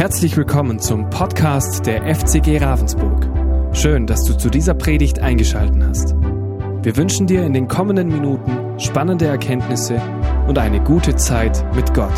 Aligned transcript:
Herzlich 0.00 0.34
willkommen 0.34 0.80
zum 0.80 1.10
Podcast 1.10 1.84
der 1.84 2.02
FCG 2.14 2.56
Ravensburg. 2.56 3.76
Schön, 3.76 4.06
dass 4.06 4.24
du 4.24 4.32
zu 4.32 4.48
dieser 4.48 4.72
Predigt 4.72 5.18
eingeschaltet 5.18 5.82
hast. 5.86 6.14
Wir 6.14 6.96
wünschen 6.96 7.26
dir 7.26 7.44
in 7.44 7.52
den 7.52 7.68
kommenden 7.68 8.08
Minuten 8.08 8.80
spannende 8.80 9.26
Erkenntnisse 9.26 10.00
und 10.48 10.56
eine 10.56 10.82
gute 10.82 11.16
Zeit 11.16 11.62
mit 11.74 11.92
Gott. 11.92 12.14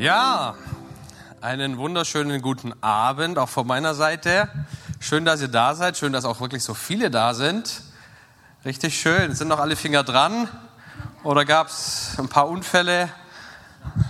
Ja, 0.00 0.56
einen 1.40 1.78
wunderschönen 1.78 2.42
guten 2.42 2.72
Abend 2.82 3.38
auch 3.38 3.48
von 3.48 3.64
meiner 3.64 3.94
Seite. 3.94 4.48
Schön, 4.98 5.24
dass 5.24 5.40
ihr 5.40 5.46
da 5.46 5.76
seid. 5.76 5.96
Schön, 5.96 6.12
dass 6.12 6.24
auch 6.24 6.40
wirklich 6.40 6.64
so 6.64 6.74
viele 6.74 7.12
da 7.12 7.32
sind. 7.32 7.82
Richtig 8.64 8.98
schön. 8.98 9.36
Sind 9.36 9.46
noch 9.46 9.60
alle 9.60 9.76
Finger 9.76 10.02
dran? 10.02 10.48
Oder 11.22 11.44
gab 11.44 11.68
es 11.68 12.16
ein 12.18 12.28
paar 12.28 12.48
Unfälle? 12.48 13.08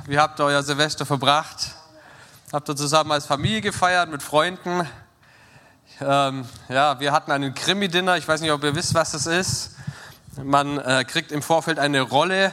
Wie 0.08 0.20
habt 0.20 0.38
ihr 0.38 0.44
euer 0.44 0.62
Silvester 0.62 1.04
verbracht? 1.04 1.72
Habt 2.52 2.68
ihr 2.68 2.76
zusammen 2.76 3.10
als 3.10 3.26
Familie 3.26 3.60
gefeiert 3.60 4.08
mit 4.08 4.22
Freunden? 4.22 4.86
Ähm, 6.00 6.44
ja, 6.68 7.00
wir 7.00 7.10
hatten 7.10 7.32
einen 7.32 7.56
Krimi-Dinner. 7.56 8.16
Ich 8.16 8.28
weiß 8.28 8.40
nicht, 8.40 8.52
ob 8.52 8.62
ihr 8.62 8.76
wisst, 8.76 8.94
was 8.94 9.10
das 9.10 9.26
ist. 9.26 9.72
Man 10.40 10.78
äh, 10.78 11.04
kriegt 11.04 11.32
im 11.32 11.42
Vorfeld 11.42 11.80
eine 11.80 12.02
Rolle 12.02 12.52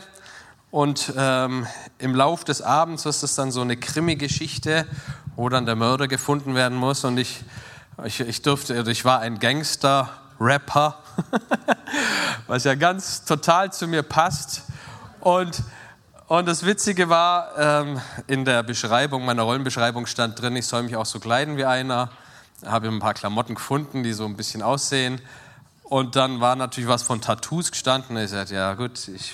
und 0.72 1.14
ähm, 1.16 1.68
im 2.00 2.16
Lauf 2.16 2.44
des 2.44 2.64
Abends 2.64 3.06
ist 3.06 3.22
es 3.22 3.36
dann 3.36 3.52
so 3.52 3.62
eine 3.62 3.78
Krimi-Geschichte, 3.78 4.88
wo 5.36 5.48
dann 5.48 5.68
der 5.68 5.76
Mörder 5.76 6.08
gefunden 6.08 6.56
werden 6.56 6.76
muss. 6.76 7.04
Und 7.04 7.20
ich, 7.20 7.44
ich, 8.04 8.20
ich 8.20 8.42
durfte, 8.42 8.74
also 8.74 8.90
ich 8.90 9.06
war 9.06 9.20
ein 9.20 9.38
Gangster-Rapper, 9.38 10.98
was 12.48 12.64
ja 12.64 12.74
ganz 12.74 13.26
total 13.26 13.72
zu 13.72 13.88
mir 13.88 14.02
passt. 14.02 14.64
Und 15.20 15.62
und 16.28 16.48
das 16.48 16.66
Witzige 16.66 17.10
war, 17.10 17.58
ähm, 17.58 18.02
in 18.28 18.46
der 18.46 18.64
Beschreibung, 18.64 19.26
meiner 19.26 19.44
Rollenbeschreibung 19.44 20.06
stand 20.06 20.42
drin, 20.42 20.56
ich 20.56 20.66
soll 20.66 20.84
mich 20.84 20.96
auch 20.96 21.06
so 21.06 21.20
kleiden 21.20 21.58
wie 21.58 21.66
einer. 21.66 22.10
Habe 22.66 22.88
ein 22.88 23.00
paar 23.00 23.14
Klamotten 23.14 23.56
gefunden, 23.56 24.04
die 24.04 24.14
so 24.14 24.26
ein 24.26 24.38
bisschen 24.38 24.62
aussehen. 24.62 25.22
Und 25.84 26.16
dann 26.16 26.40
war 26.40 26.56
natürlich 26.56 26.90
was 26.90 27.04
von 27.04 27.22
Tattoos 27.22 27.72
gestanden. 27.72 28.16
Ich 28.18 28.30
sagte, 28.30 28.56
ja 28.56 28.74
gut, 28.74 29.08
ich 29.10 29.34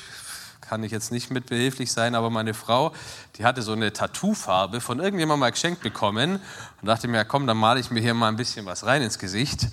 kann 0.61 0.83
ich 0.83 0.91
jetzt 0.91 1.11
nicht 1.11 1.31
mit 1.31 1.47
behilflich 1.47 1.91
sein, 1.91 2.15
aber 2.15 2.29
meine 2.29 2.53
Frau, 2.53 2.93
die 3.37 3.45
hatte 3.45 3.61
so 3.61 3.71
eine 3.71 3.93
Tattoofarbe 3.93 4.81
von 4.81 4.99
irgendjemandem 4.99 5.39
mal 5.39 5.51
geschenkt 5.51 5.81
bekommen 5.81 6.39
und 6.81 6.87
dachte 6.87 7.07
mir, 7.07 7.17
ja, 7.17 7.23
komm, 7.23 7.47
dann 7.47 7.57
male 7.57 7.79
ich 7.79 7.91
mir 7.91 8.01
hier 8.01 8.13
mal 8.13 8.27
ein 8.27 8.35
bisschen 8.35 8.65
was 8.65 8.85
rein 8.85 9.01
ins 9.01 9.17
Gesicht. 9.17 9.67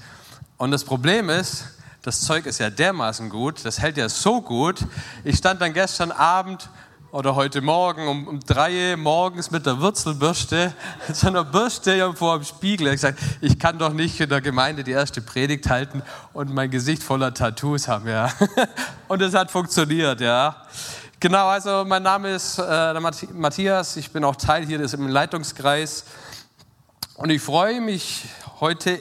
Und 0.59 0.71
das 0.71 0.85
Problem 0.85 1.29
ist, 1.29 1.65
das 2.03 2.21
Zeug 2.21 2.47
ist 2.47 2.61
ja 2.61 2.71
dermaßen 2.71 3.31
gut, 3.31 3.65
das 3.65 3.81
hält 3.81 3.97
ja 3.97 4.09
so 4.09 4.41
gut. 4.41 4.79
Ich 5.25 5.37
stand 5.37 5.61
dann 5.61 5.73
gestern 5.75 6.13
Abend 6.13 6.69
oder 7.13 7.35
heute 7.35 7.61
Morgen 7.61 8.09
um, 8.09 8.27
um 8.27 8.41
drei 8.41 8.97
morgens 8.97 9.51
mit 9.51 9.65
der 9.65 9.81
Wurzelbürste, 9.81 10.75
so 11.13 11.29
einer 11.29 11.45
Bürste 11.45 12.13
vor 12.15 12.39
dem 12.39 12.45
Spiegel. 12.45 12.89
Ich 12.89 12.95
gesagt, 12.95 13.19
ich 13.41 13.59
kann 13.59 13.79
doch 13.79 13.93
nicht 13.93 14.21
in 14.21 14.29
der 14.29 14.41
Gemeinde 14.41 14.85
die 14.85 14.91
erste 14.91 15.21
Predigt 15.21 15.69
halten 15.69 16.03
und 16.33 16.53
mein 16.53 16.71
Gesicht 16.71 17.03
voller 17.03 17.33
Tattoos 17.33 17.89
haben, 17.89 18.09
ja. 18.09 18.31
Und 19.09 19.23
es 19.23 19.35
hat 19.35 19.51
funktioniert, 19.51 20.21
ja. 20.21 20.57
Genau, 21.21 21.47
also 21.47 21.85
mein 21.87 22.03
Name 22.03 22.31
ist 22.31 22.59
äh, 22.59 23.01
Matthias, 23.33 23.97
ich 23.97 24.11
bin 24.11 24.25
auch 24.25 24.37
Teil 24.37 24.67
hier 24.67 24.79
des 24.79 24.93
im 24.93 25.09
Leitungskreis 25.09 26.05
und 27.15 27.31
ich 27.31 27.41
freue 27.41 27.81
mich 27.81 28.25
heute 28.61 29.01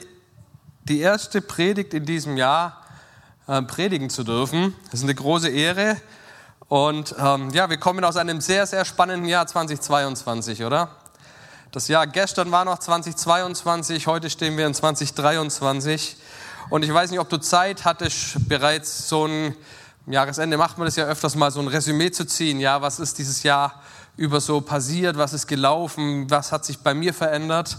die 0.84 1.00
erste 1.00 1.42
Predigt 1.42 1.92
in 1.92 2.06
diesem 2.06 2.36
Jahr 2.36 2.82
äh, 3.48 3.60
predigen 3.62 4.08
zu 4.08 4.24
dürfen. 4.24 4.74
Das 4.90 5.00
ist 5.00 5.04
eine 5.04 5.14
große 5.14 5.48
Ehre. 5.48 5.96
Und 6.68 7.14
ähm, 7.18 7.50
ja, 7.50 7.70
wir 7.70 7.76
kommen 7.76 8.04
aus 8.04 8.16
einem 8.16 8.40
sehr, 8.40 8.66
sehr 8.66 8.84
spannenden 8.84 9.28
Jahr 9.28 9.46
2022, 9.46 10.64
oder? 10.64 10.88
Das 11.70 11.86
Jahr 11.86 12.08
gestern 12.08 12.50
war 12.50 12.64
noch 12.64 12.80
2022, 12.80 14.08
heute 14.08 14.30
stehen 14.30 14.56
wir 14.56 14.66
in 14.66 14.74
2023. 14.74 16.16
Und 16.68 16.84
ich 16.84 16.92
weiß 16.92 17.10
nicht, 17.10 17.20
ob 17.20 17.28
du 17.28 17.38
Zeit 17.38 17.84
hattest, 17.84 18.48
bereits 18.48 19.08
so 19.08 19.26
ein 19.26 19.54
Jahresende 20.06 20.56
macht 20.56 20.78
man 20.78 20.86
das 20.86 20.96
ja 20.96 21.04
öfters 21.04 21.36
mal, 21.36 21.52
so 21.52 21.60
ein 21.60 21.68
Resümee 21.68 22.10
zu 22.10 22.26
ziehen. 22.26 22.58
Ja, 22.58 22.82
was 22.82 22.98
ist 22.98 23.18
dieses 23.18 23.44
Jahr 23.44 23.82
über 24.16 24.40
so 24.40 24.60
passiert? 24.60 25.16
Was 25.18 25.32
ist 25.32 25.46
gelaufen? 25.46 26.28
Was 26.30 26.50
hat 26.50 26.64
sich 26.64 26.78
bei 26.78 26.94
mir 26.94 27.14
verändert? 27.14 27.78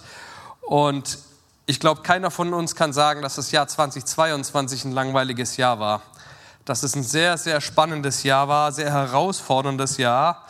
Und 0.62 1.20
ich 1.66 1.82
glaube, 1.82 2.04
keiner 2.04 2.32
von 2.32 2.54
uns 2.54 2.76
kann 2.76 2.94
sagen, 2.94 3.22
dass 3.22 3.36
das 3.36 3.52
Jahr 3.52 3.68
2022 3.68 4.86
ein 4.86 4.92
langweiliges 4.94 5.58
Jahr 5.58 5.82
war 5.82 6.02
dass 6.68 6.84
es 6.84 6.96
ein 6.96 7.04
sehr, 7.04 7.38
sehr 7.38 7.62
spannendes 7.62 8.24
Jahr 8.24 8.50
war, 8.50 8.74
sehr 8.74 8.92
herausforderndes 8.92 9.98
Jahr. 9.98 10.46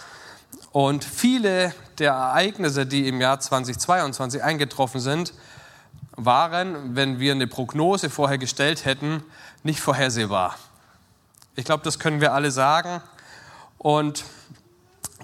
Und 0.72 1.04
viele 1.04 1.76
der 2.00 2.14
Ereignisse, 2.14 2.88
die 2.88 3.08
im 3.08 3.22
Jahr 3.22 3.40
2022 3.40 4.44
eingetroffen 4.44 5.00
sind, 5.00 5.34
waren, 6.16 6.96
wenn 6.96 7.20
wir 7.20 7.34
eine 7.34 7.46
Prognose 7.46 8.10
vorher 8.10 8.40
gestellt 8.40 8.86
hätten, 8.86 9.24
nicht 9.62 9.80
vorhersehbar. 9.80 10.56
Ich 11.56 11.66
glaube, 11.66 11.84
das 11.84 12.00
können 12.00 12.20
wir 12.20 12.34
alle 12.34 12.50
sagen. 12.50 13.02
Und 13.78 14.26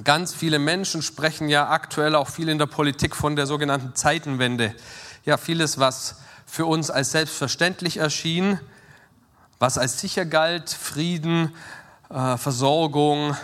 ganz 0.04 0.36
viele 0.36 0.60
Menschen 0.60 1.02
sprechen 1.02 1.50
ja 1.50 1.70
aktuell 1.70 2.14
auch 2.14 2.30
viel 2.30 2.50
in 2.50 2.60
der 2.60 2.68
Politik 2.68 3.16
von 3.16 3.36
der 3.36 3.48
sogenannten 3.48 3.96
Zeitenwende. 3.96 4.76
Ja, 5.26 5.38
vieles, 5.38 5.80
was 5.80 6.18
für 6.46 6.68
uns 6.68 6.92
als 6.92 7.12
selbstverständlich 7.12 7.98
erschien, 7.98 8.60
was 9.64 9.78
als 9.78 9.98
sicher 9.98 10.26
galt, 10.26 10.70
Frieden, 10.70 11.56
äh, 12.10 12.36
Versorgung, 12.36 13.38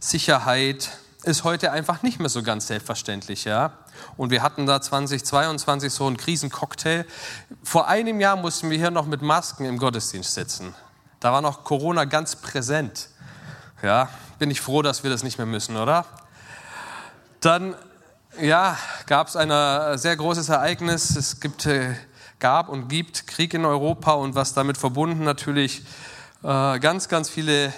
Sicherheit, 0.00 0.90
ist 1.22 1.44
heute 1.44 1.70
einfach 1.70 2.02
nicht 2.02 2.18
mehr 2.18 2.30
so 2.30 2.42
ganz 2.42 2.66
selbstverständlich. 2.66 3.44
Ja? 3.44 3.70
Und 4.16 4.32
wir 4.32 4.42
hatten 4.42 4.66
da 4.66 4.80
2022 4.80 5.92
so 5.92 6.08
einen 6.08 6.16
Krisencocktail. 6.16 7.06
Vor 7.62 7.86
einem 7.86 8.18
Jahr 8.18 8.34
mussten 8.34 8.70
wir 8.70 8.76
hier 8.76 8.90
noch 8.90 9.06
mit 9.06 9.22
Masken 9.22 9.64
im 9.64 9.78
Gottesdienst 9.78 10.34
sitzen. 10.34 10.74
Da 11.20 11.32
war 11.32 11.42
noch 11.42 11.62
Corona 11.62 12.06
ganz 12.06 12.34
präsent. 12.34 13.10
Ja, 13.84 14.08
bin 14.40 14.50
ich 14.50 14.60
froh, 14.60 14.82
dass 14.82 15.04
wir 15.04 15.10
das 15.10 15.22
nicht 15.22 15.38
mehr 15.38 15.46
müssen, 15.46 15.76
oder? 15.76 16.06
Dann 17.38 17.76
ja, 18.40 18.76
gab 19.06 19.28
es 19.28 19.36
ein 19.36 19.96
sehr 19.96 20.16
großes 20.16 20.48
Ereignis. 20.48 21.14
Es 21.14 21.38
gibt 21.38 21.66
äh, 21.66 21.94
gab 22.42 22.68
und 22.68 22.88
gibt, 22.88 23.26
Krieg 23.26 23.54
in 23.54 23.64
Europa 23.64 24.12
und 24.12 24.34
was 24.34 24.52
damit 24.52 24.76
verbunden 24.76 25.24
natürlich 25.24 25.82
äh, 26.42 26.78
ganz, 26.80 27.08
ganz 27.08 27.30
viele 27.30 27.72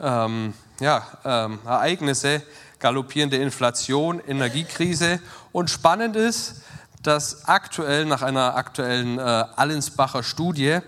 ähm, 0.00 0.54
ja, 0.80 1.06
ähm, 1.24 1.58
Ereignisse, 1.66 2.42
galoppierende 2.78 3.36
Inflation, 3.36 4.20
Energiekrise. 4.20 5.20
Und 5.52 5.68
spannend 5.70 6.16
ist, 6.16 6.62
dass 7.02 7.48
aktuell 7.48 8.06
nach 8.06 8.22
einer 8.22 8.54
aktuellen 8.56 9.18
äh, 9.18 9.22
Allensbacher 9.22 10.22
Studie 10.22 10.78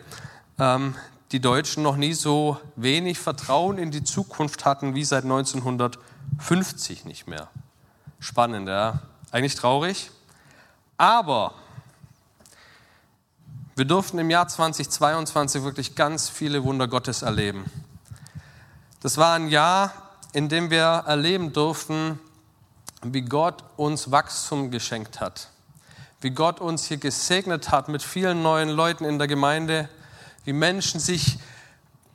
ähm, 0.59 0.95
die 1.33 1.41
Deutschen 1.41 1.83
noch 1.83 1.97
nie 1.97 2.13
so 2.13 2.59
wenig 2.77 3.19
Vertrauen 3.19 3.79
in 3.79 3.91
die 3.91 4.05
Zukunft 4.05 4.65
hatten 4.65 4.95
wie 4.95 5.05
seit 5.05 5.25
1950 5.25 7.05
nicht 7.05 7.27
mehr. 7.27 7.49
Spannend, 8.21 8.69
ja. 8.69 9.01
Eigentlich 9.33 9.57
traurig. 9.57 10.11
Aber 10.99 11.55
wir 13.75 13.87
durften 13.87 14.19
im 14.19 14.29
Jahr 14.29 14.49
2022 14.49 15.63
wirklich 15.63 15.95
ganz 15.95 16.29
viele 16.29 16.63
Wunder 16.65 16.89
Gottes 16.89 17.23
erleben. 17.23 17.65
Das 19.01 19.17
war 19.17 19.35
ein 19.35 19.49
Jahr, 19.49 19.93
in 20.35 20.51
dem 20.51 20.71
wir 20.71 21.05
erleben 21.07 21.55
durften, 21.55 22.19
wie 23.03 23.23
Gott 23.23 23.65
uns 23.77 24.11
Wachstum 24.11 24.71
geschenkt 24.71 25.21
hat, 25.21 25.49
wie 26.21 26.31
Gott 26.31 26.61
uns 26.61 26.85
hier 26.85 26.99
gesegnet 26.99 27.71
hat 27.71 27.89
mit 27.89 28.03
vielen 28.03 28.43
neuen 28.43 28.69
Leuten 28.69 29.07
in 29.07 29.19
der 29.19 29.27
Gemeinde, 29.27 29.89
wie 30.45 30.53
Menschen 30.53 31.01
sich 31.01 31.39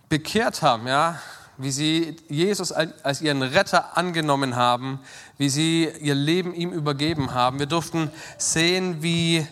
bekehrt 0.09 0.61
haben, 0.61 0.87
ja, 0.87 1.19
wie 1.57 1.71
sie 1.71 2.17
Jesus 2.29 2.71
als 2.71 3.21
ihren 3.21 3.41
Retter 3.41 3.97
angenommen 3.97 4.55
haben, 4.55 4.99
wie 5.39 5.49
sie 5.49 5.89
ihr 6.01 6.13
Leben 6.13 6.53
ihm 6.53 6.71
übergeben 6.71 7.33
haben. 7.33 7.57
Wir 7.57 7.65
durften 7.65 8.11
sehen, 8.37 9.01
wie 9.01 9.47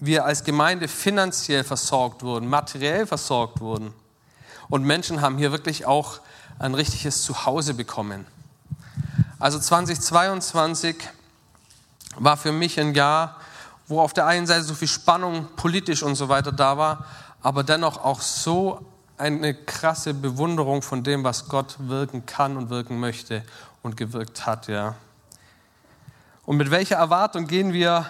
wir 0.00 0.24
als 0.24 0.44
Gemeinde 0.44 0.88
finanziell 0.88 1.64
versorgt 1.64 2.22
wurden, 2.22 2.48
materiell 2.48 3.06
versorgt 3.06 3.60
wurden. 3.60 3.92
Und 4.68 4.84
Menschen 4.84 5.20
haben 5.20 5.38
hier 5.38 5.52
wirklich 5.52 5.86
auch 5.86 6.20
ein 6.58 6.74
richtiges 6.74 7.22
Zuhause 7.22 7.74
bekommen. 7.74 8.26
Also 9.38 9.58
2022 9.58 10.96
war 12.16 12.36
für 12.36 12.52
mich 12.52 12.78
ein 12.78 12.94
Jahr, 12.94 13.36
wo 13.86 14.00
auf 14.00 14.12
der 14.12 14.26
einen 14.26 14.46
Seite 14.46 14.64
so 14.64 14.74
viel 14.74 14.88
Spannung 14.88 15.48
politisch 15.56 16.02
und 16.02 16.16
so 16.16 16.28
weiter 16.28 16.52
da 16.52 16.76
war, 16.76 17.06
aber 17.42 17.62
dennoch 17.62 18.04
auch 18.04 18.20
so 18.20 18.84
eine 19.16 19.54
krasse 19.54 20.14
Bewunderung 20.14 20.82
von 20.82 21.02
dem, 21.02 21.24
was 21.24 21.48
Gott 21.48 21.76
wirken 21.78 22.26
kann 22.26 22.56
und 22.56 22.70
wirken 22.70 23.00
möchte 23.00 23.44
und 23.82 23.96
gewirkt 23.96 24.46
hat, 24.46 24.68
ja. 24.68 24.94
Und 26.44 26.56
mit 26.56 26.70
welcher 26.70 26.96
Erwartung 26.96 27.46
gehen 27.46 27.72
wir 27.72 28.06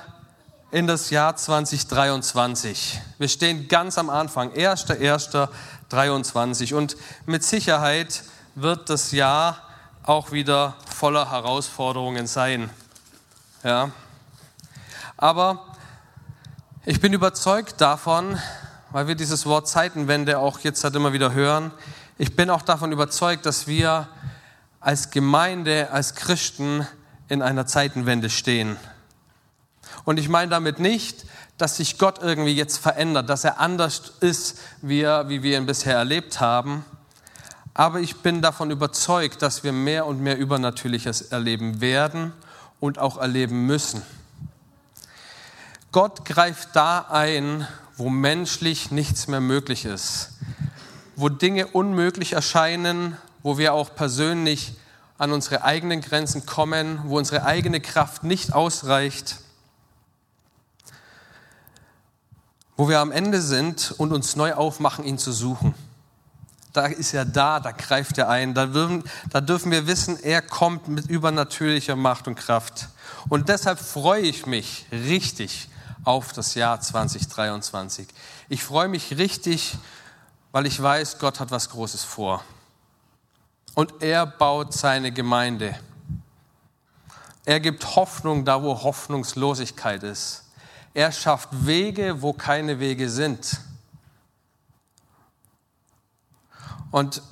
in 0.71 0.87
das 0.87 1.09
Jahr 1.09 1.35
2023. 1.35 3.01
Wir 3.19 3.29
stehen 3.29 3.69
ganz 3.69 3.97
am 3.97 4.11
Anfang, 4.11 4.53
1.1.23 4.53 6.75
und 6.75 6.99
mit 7.25 7.43
Sicherheit 7.43 8.23
wird 8.55 8.91
das 8.91 9.13
Jahr 9.13 9.63
auch 10.03 10.31
wieder 10.31 10.77
voller 10.95 11.31
Herausforderungen 11.31 12.27
sein. 12.27 12.69
Ja. 13.65 13.93
Aber 15.17 15.65
ich 16.85 17.01
bin 17.01 17.15
überzeugt 17.15 17.81
davon, 17.81 18.39
weil 18.91 19.09
wir 19.09 19.15
dieses 19.15 19.47
Wort 19.47 19.69
Zeitenwende 19.69 20.39
auch 20.39 20.59
jetzt 20.61 20.85
halt 20.85 20.95
immer 20.95 21.15
wieder 21.15 21.33
hören, 21.33 21.71
ich 22.19 22.37
bin 22.37 22.51
auch 22.51 22.61
davon 22.63 22.93
überzeugt, 22.93 23.47
dass 23.47 23.69
wir 23.69 24.07
als 24.81 25.11
Gemeinde, 25.11 25.89
als 25.93 26.15
Christen 26.15 26.87
in 27.29 27.41
einer 27.43 27.67
Zeitenwende 27.67 28.29
stehen. 28.29 28.77
Und 30.09 30.19
ich 30.19 30.31
meine 30.31 30.49
damit 30.49 30.79
nicht, 30.79 31.27
dass 31.59 31.77
sich 31.77 31.99
Gott 31.99 32.21
irgendwie 32.23 32.55
jetzt 32.55 32.79
verändert, 32.79 33.29
dass 33.29 33.45
er 33.45 33.61
anders 33.61 34.15
ist, 34.21 34.59
wie, 34.81 35.03
er, 35.03 35.29
wie 35.29 35.43
wir 35.43 35.59
ihn 35.59 35.67
bisher 35.67 35.99
erlebt 35.99 36.41
haben. 36.41 36.83
Aber 37.75 38.01
ich 38.01 38.17
bin 38.17 38.41
davon 38.41 38.71
überzeugt, 38.71 39.43
dass 39.43 39.65
wir 39.65 39.73
mehr 39.73 40.07
und 40.07 40.23
mehr 40.23 40.39
Übernatürliches 40.39 41.21
erleben 41.21 41.83
werden 41.83 42.33
und 42.81 42.99
auch 42.99 43.19
erleben 43.19 43.67
müssen. 43.67 44.01
Gott 45.93 46.25
greift 46.25 46.71
da 46.73 47.01
ein, 47.11 47.69
wo 47.99 48.09
menschlich 48.09 48.91
nichts 48.91 49.29
mehr 49.29 49.43
möglich 49.43 49.85
ist, 49.85 50.31
wo 51.17 51.29
Dinge 51.29 51.67
unmöglich 51.67 52.33
erscheinen, 52.33 53.19
wo 53.43 53.59
wir 53.59 53.75
auch 53.75 53.95
persönlich 53.95 54.73
an 55.19 55.33
unsere 55.33 55.65
eigenen 55.65 56.01
Grenzen 56.01 56.47
kommen, 56.47 56.99
wo 57.05 57.19
unsere 57.19 57.45
eigene 57.45 57.83
Kraft 57.83 58.25
nicht 58.25 58.55
ausreicht, 58.55 59.41
wo 62.79 62.89
wir 62.89 63.01
am 63.01 63.11
Ende 63.11 63.43
sind 63.43 63.93
und 63.99 64.13
uns 64.13 64.37
neu 64.37 64.55
aufmachen, 64.55 65.05
ihn 65.05 65.19
zu 65.19 65.33
suchen. 65.33 65.75
Da 66.73 66.87
ist 66.87 67.13
er 67.13 67.25
da, 67.25 67.59
da 67.59 67.73
greift 67.73 68.19
er 68.19 68.29
ein, 68.29 68.55
da 68.55 68.67
dürfen, 68.67 69.03
da 69.31 69.41
dürfen 69.41 69.73
wir 69.73 69.89
wissen, 69.89 70.17
er 70.23 70.43
kommt 70.43 70.87
mit 70.87 71.07
übernatürlicher 71.07 71.97
Macht 71.97 72.29
und 72.29 72.37
Kraft. 72.37 72.89
Und 73.29 73.49
deshalb 73.49 73.81
freue 73.81 74.23
ich 74.23 74.47
mich 74.47 74.87
richtig 74.93 75.69
auf 76.05 76.33
das 76.33 76.55
Jahr 76.55 76.81
2023. 76.81 78.07
Ich 78.49 78.63
freue 78.63 78.87
mich 78.87 79.19
richtig, 79.19 79.77
weil 80.53 80.65
ich 80.65 80.81
weiß, 80.81 81.19
Gott 81.19 81.41
hat 81.41 81.51
was 81.51 81.71
Großes 81.71 82.05
vor 82.05 82.45
und 83.75 83.93
er 84.03 84.25
baut 84.25 84.73
seine 84.73 85.11
Gemeinde. 85.11 85.77
Er 87.45 87.59
gibt 87.59 87.97
Hoffnung 87.97 88.45
da, 88.45 88.63
wo 88.63 88.85
Hoffnungslosigkeit 88.85 90.05
ist. 90.05 90.45
Er 90.95 91.13
schafft 91.13 91.49
Wege, 91.53 92.23
wo 92.23 92.33
keine 92.33 92.81
Wege 92.81 93.09
sind. 93.09 93.61
Und 96.91 97.23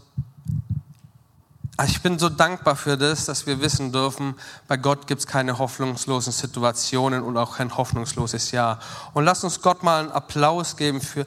ich 1.85 2.01
bin 2.01 2.19
so 2.19 2.31
dankbar 2.31 2.75
für 2.75 2.97
das, 2.97 3.27
dass 3.27 3.47
wir 3.47 3.61
wissen 3.61 3.93
dürfen, 3.93 4.35
bei 4.67 4.79
Gott 4.79 5.07
gibt 5.07 5.21
es 5.21 5.27
keine 5.27 5.59
hoffnungslosen 5.59 6.33
Situationen 6.33 7.23
und 7.23 7.37
auch 7.37 7.59
kein 7.59 7.77
hoffnungsloses 7.77 8.51
Jahr. 8.51 8.79
Und 9.13 9.25
lass 9.25 9.45
uns 9.45 9.61
Gott 9.61 9.83
mal 9.83 10.01
einen 10.01 10.13
Applaus 10.13 10.79
geben 10.79 11.03
für, 11.03 11.27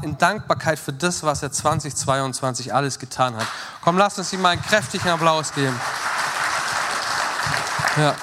in 0.00 0.16
Dankbarkeit 0.16 0.78
für 0.78 0.94
das, 0.94 1.22
was 1.22 1.42
er 1.42 1.52
2022 1.52 2.72
alles 2.72 2.98
getan 2.98 3.36
hat. 3.36 3.46
Komm, 3.82 3.98
lass 3.98 4.18
uns 4.18 4.32
ihm 4.32 4.40
mal 4.40 4.50
einen 4.50 4.62
kräftigen 4.62 5.10
Applaus 5.10 5.52
geben. 5.52 5.78
Ja. 7.98 8.14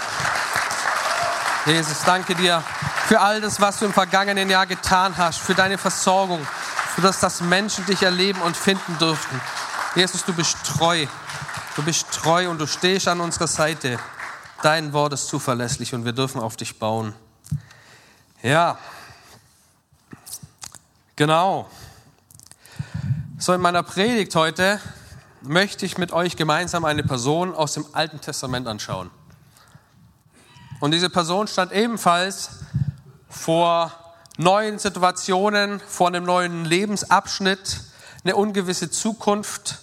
Jesus, 1.67 2.01
danke 2.05 2.33
dir 2.33 2.63
für 3.07 3.21
all 3.21 3.39
das, 3.39 3.61
was 3.61 3.79
du 3.79 3.85
im 3.85 3.93
vergangenen 3.93 4.49
Jahr 4.49 4.67
getan 4.67 5.15
hast, 5.15 5.39
für 5.39 5.55
deine 5.55 5.77
Versorgung, 5.77 6.45
für 6.93 6.99
das, 6.99 7.21
dass 7.21 7.39
Menschen 7.39 7.85
dich 7.85 8.03
erleben 8.03 8.41
und 8.41 8.57
finden 8.57 8.97
durften. 8.99 9.39
Jesus, 9.95 10.25
du 10.25 10.33
bist 10.33 10.57
treu. 10.65 11.07
Du 11.77 11.83
bist 11.83 12.11
treu 12.11 12.49
und 12.49 12.59
du 12.59 12.67
stehst 12.67 13.07
an 13.07 13.21
unserer 13.21 13.47
Seite. 13.47 13.97
Dein 14.61 14.91
Wort 14.91 15.13
ist 15.13 15.29
zuverlässig 15.29 15.93
und 15.93 16.03
wir 16.03 16.11
dürfen 16.11 16.41
auf 16.41 16.57
dich 16.57 16.79
bauen. 16.79 17.13
Ja, 18.43 18.77
genau. 21.15 21.69
So, 23.37 23.53
in 23.53 23.61
meiner 23.61 23.83
Predigt 23.83 24.35
heute 24.35 24.81
möchte 25.41 25.85
ich 25.85 25.97
mit 25.97 26.11
euch 26.11 26.35
gemeinsam 26.35 26.83
eine 26.83 27.03
Person 27.03 27.55
aus 27.55 27.71
dem 27.71 27.85
Alten 27.93 28.19
Testament 28.19 28.67
anschauen. 28.67 29.09
Und 30.81 30.91
diese 30.91 31.09
Person 31.09 31.47
stand 31.47 31.71
ebenfalls 31.71 32.49
vor 33.29 33.91
neuen 34.37 34.79
Situationen, 34.79 35.79
vor 35.79 36.07
einem 36.07 36.23
neuen 36.23 36.65
Lebensabschnitt, 36.65 37.81
eine 38.23 38.35
ungewisse 38.35 38.89
Zukunft, 38.91 39.79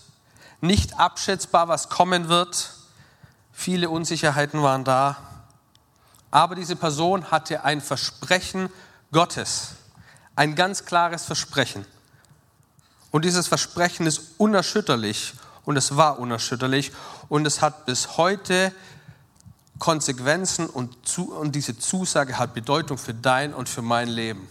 nicht 0.61 0.99
abschätzbar, 0.99 1.69
was 1.69 1.89
kommen 1.89 2.29
wird. 2.29 2.71
Viele 3.53 3.91
Unsicherheiten 3.91 4.63
waren 4.63 4.85
da. 4.85 5.17
Aber 6.31 6.55
diese 6.55 6.77
Person 6.77 7.31
hatte 7.31 7.65
ein 7.65 7.81
Versprechen 7.81 8.71
Gottes, 9.13 9.75
ein 10.35 10.55
ganz 10.55 10.85
klares 10.85 11.25
Versprechen. 11.25 11.87
Und 13.11 13.25
dieses 13.25 13.47
Versprechen 13.47 14.07
ist 14.07 14.23
unerschütterlich 14.39 15.35
und 15.65 15.77
es 15.77 15.97
war 15.97 16.19
unerschütterlich 16.19 16.93
und 17.29 17.47
es 17.47 17.63
hat 17.63 17.87
bis 17.87 18.17
heute 18.17 18.73
Konsequenzen 19.79 20.67
und, 20.67 21.19
und 21.19 21.55
diese 21.55 21.79
Zusage 21.79 22.39
hat 22.39 22.55
Bedeutung 22.55 22.99
für 22.99 23.15
dein 23.15 23.53
und 23.53 23.69
für 23.69 23.83
mein 23.83 24.09
Leben. 24.09 24.49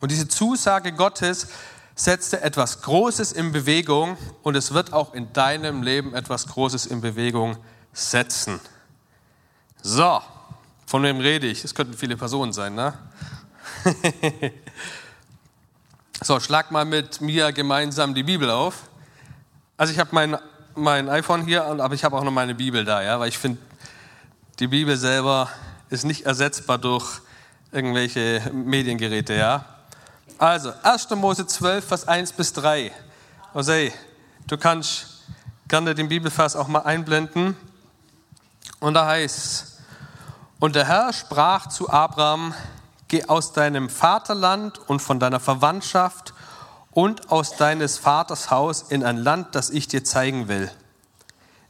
Und 0.00 0.10
diese 0.10 0.28
Zusage 0.28 0.92
Gottes 0.92 1.48
setzte 1.94 2.40
etwas 2.40 2.80
Großes 2.82 3.32
in 3.32 3.52
Bewegung 3.52 4.16
und 4.42 4.56
es 4.56 4.72
wird 4.72 4.92
auch 4.92 5.12
in 5.12 5.32
deinem 5.32 5.82
Leben 5.82 6.14
etwas 6.14 6.46
Großes 6.46 6.86
in 6.86 7.00
Bewegung 7.00 7.58
setzen. 7.92 8.60
So, 9.82 10.22
von 10.86 11.02
wem 11.02 11.18
rede 11.18 11.46
ich? 11.46 11.64
Es 11.64 11.74
könnten 11.74 11.94
viele 11.94 12.16
Personen 12.16 12.52
sein, 12.52 12.74
ne? 12.74 12.94
so, 16.22 16.40
schlag 16.40 16.70
mal 16.70 16.84
mit 16.84 17.20
mir 17.20 17.52
gemeinsam 17.52 18.14
die 18.14 18.22
Bibel 18.22 18.50
auf. 18.50 18.88
Also 19.76 19.92
ich 19.92 19.98
habe 19.98 20.10
mein, 20.12 20.38
mein 20.80 21.08
iPhone 21.08 21.44
hier, 21.44 21.64
aber 21.64 21.94
ich 21.94 22.04
habe 22.04 22.16
auch 22.16 22.24
noch 22.24 22.30
meine 22.30 22.54
Bibel 22.54 22.84
da, 22.84 23.02
ja, 23.02 23.20
weil 23.20 23.28
ich 23.28 23.38
finde, 23.38 23.58
die 24.58 24.66
Bibel 24.66 24.96
selber 24.96 25.48
ist 25.90 26.04
nicht 26.04 26.26
ersetzbar 26.26 26.78
durch 26.78 27.20
irgendwelche 27.72 28.50
Mediengeräte, 28.52 29.34
ja. 29.34 29.64
Also, 30.38 30.72
1. 30.82 31.10
Mose 31.10 31.46
12, 31.46 31.86
Vers 31.86 32.08
1 32.08 32.32
bis 32.32 32.52
3. 32.54 32.90
Jose, 33.54 33.92
du 34.46 34.56
kannst 34.56 35.22
gerne 35.68 35.94
den 35.94 36.08
Bibelvers 36.08 36.56
auch 36.56 36.68
mal 36.68 36.80
einblenden. 36.80 37.56
Und 38.80 38.94
da 38.94 39.06
heißt 39.06 39.70
und 40.60 40.76
der 40.76 40.86
Herr 40.86 41.14
sprach 41.14 41.68
zu 41.68 41.88
Abraham, 41.88 42.54
geh 43.08 43.24
aus 43.24 43.54
deinem 43.54 43.88
Vaterland 43.88 44.78
und 44.90 45.00
von 45.00 45.18
deiner 45.18 45.40
Verwandtschaft 45.40 46.34
und 46.92 47.30
aus 47.30 47.56
deines 47.56 47.98
Vaters 47.98 48.50
Haus 48.50 48.82
in 48.88 49.04
ein 49.04 49.16
Land, 49.16 49.54
das 49.54 49.70
ich 49.70 49.88
dir 49.88 50.04
zeigen 50.04 50.48
will. 50.48 50.70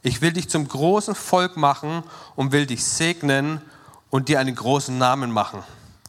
Ich 0.01 0.21
will 0.21 0.33
dich 0.33 0.49
zum 0.49 0.67
großen 0.67 1.13
Volk 1.13 1.57
machen 1.57 2.03
und 2.35 2.51
will 2.51 2.65
dich 2.65 2.83
segnen 2.83 3.61
und 4.09 4.29
dir 4.29 4.39
einen 4.39 4.55
großen 4.55 4.97
Namen 4.97 5.31
machen. 5.31 5.63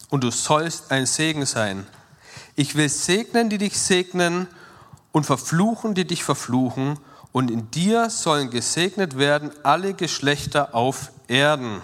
Und 0.08 0.24
du 0.24 0.30
sollst 0.30 0.90
ein 0.90 1.06
Segen 1.06 1.44
sein. 1.44 1.86
Ich 2.56 2.74
will 2.74 2.88
segnen, 2.88 3.50
die 3.50 3.58
dich 3.58 3.78
segnen 3.78 4.46
und 5.12 5.24
verfluchen, 5.24 5.94
die 5.94 6.06
dich 6.06 6.24
verfluchen. 6.24 6.98
Und 7.32 7.50
in 7.50 7.70
dir 7.70 8.10
sollen 8.10 8.50
gesegnet 8.50 9.18
werden 9.18 9.50
alle 9.62 9.94
Geschlechter 9.94 10.74
auf 10.74 11.12
Erden. 11.28 11.82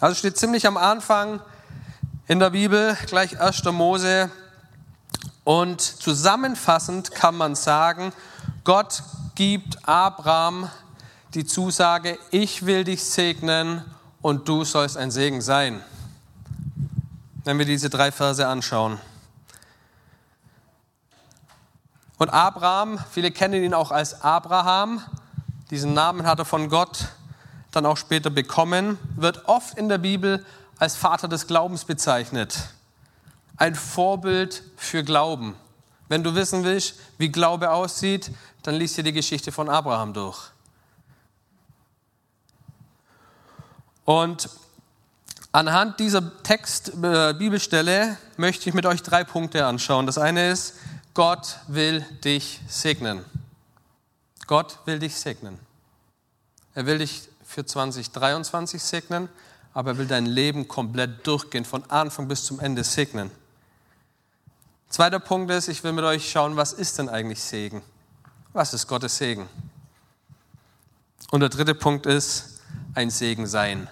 Also 0.00 0.14
steht 0.14 0.36
ziemlich 0.36 0.66
am 0.66 0.76
Anfang 0.76 1.40
in 2.26 2.38
der 2.38 2.50
Bibel, 2.50 2.96
gleich 3.06 3.40
1. 3.40 3.64
Mose. 3.64 4.30
Und 5.46 5.80
zusammenfassend 5.80 7.12
kann 7.12 7.34
man 7.34 7.54
sagen, 7.54 8.12
Gott 8.64 9.02
gibt 9.34 9.88
Abraham 9.88 10.68
die 11.32 11.46
Zusage, 11.46 12.18
ich 12.30 12.66
will 12.66 12.84
dich 12.84 13.02
segnen 13.02 13.82
und 14.20 14.46
du 14.46 14.64
sollst 14.64 14.98
ein 14.98 15.10
Segen 15.10 15.40
sein 15.40 15.82
wenn 17.46 17.58
wir 17.58 17.64
diese 17.64 17.88
drei 17.88 18.10
Verse 18.10 18.46
anschauen. 18.46 18.98
Und 22.18 22.30
Abraham, 22.30 22.98
viele 23.12 23.30
kennen 23.30 23.62
ihn 23.62 23.72
auch 23.72 23.92
als 23.92 24.22
Abraham, 24.22 25.00
diesen 25.70 25.94
Namen 25.94 26.26
hat 26.26 26.40
er 26.40 26.44
von 26.44 26.68
Gott 26.68 27.06
dann 27.70 27.86
auch 27.86 27.96
später 27.96 28.30
bekommen, 28.30 28.98
wird 29.14 29.46
oft 29.46 29.78
in 29.78 29.88
der 29.88 29.98
Bibel 29.98 30.44
als 30.78 30.96
Vater 30.96 31.28
des 31.28 31.46
Glaubens 31.46 31.84
bezeichnet. 31.84 32.58
Ein 33.56 33.74
Vorbild 33.74 34.62
für 34.76 35.02
Glauben. 35.02 35.54
Wenn 36.08 36.22
du 36.22 36.34
wissen 36.34 36.64
willst, 36.64 36.94
wie 37.18 37.30
Glaube 37.30 37.70
aussieht, 37.70 38.30
dann 38.62 38.74
liest 38.74 38.96
dir 38.96 39.02
die 39.02 39.12
Geschichte 39.12 39.52
von 39.52 39.68
Abraham 39.68 40.12
durch. 40.12 40.50
Und 44.04 44.48
Anhand 45.56 46.00
dieser 46.00 46.42
Text, 46.42 46.92
äh, 47.02 47.32
Bibelstelle 47.32 48.18
möchte 48.36 48.68
ich 48.68 48.74
mit 48.74 48.84
euch 48.84 49.02
drei 49.02 49.24
Punkte 49.24 49.64
anschauen. 49.64 50.04
Das 50.04 50.18
eine 50.18 50.50
ist, 50.50 50.74
Gott 51.14 51.60
will 51.66 52.04
dich 52.22 52.60
segnen. 52.68 53.24
Gott 54.46 54.80
will 54.84 54.98
dich 54.98 55.16
segnen. 55.16 55.58
Er 56.74 56.84
will 56.84 56.98
dich 56.98 57.30
für 57.42 57.64
2023 57.64 58.82
segnen, 58.82 59.30
aber 59.72 59.92
er 59.92 59.96
will 59.96 60.06
dein 60.06 60.26
Leben 60.26 60.68
komplett 60.68 61.26
durchgehen, 61.26 61.64
von 61.64 61.90
Anfang 61.90 62.28
bis 62.28 62.44
zum 62.44 62.60
Ende 62.60 62.84
segnen. 62.84 63.30
Zweiter 64.96 65.20
Punkt 65.20 65.50
ist, 65.50 65.68
ich 65.68 65.84
will 65.84 65.92
mit 65.92 66.06
euch 66.06 66.30
schauen, 66.30 66.56
was 66.56 66.72
ist 66.72 66.98
denn 66.98 67.10
eigentlich 67.10 67.42
Segen? 67.42 67.82
Was 68.54 68.72
ist 68.72 68.86
Gottes 68.86 69.18
Segen? 69.18 69.46
Und 71.30 71.40
der 71.40 71.50
dritte 71.50 71.74
Punkt 71.74 72.06
ist, 72.06 72.62
ein 72.94 73.10
Segen 73.10 73.46
sein. 73.46 73.90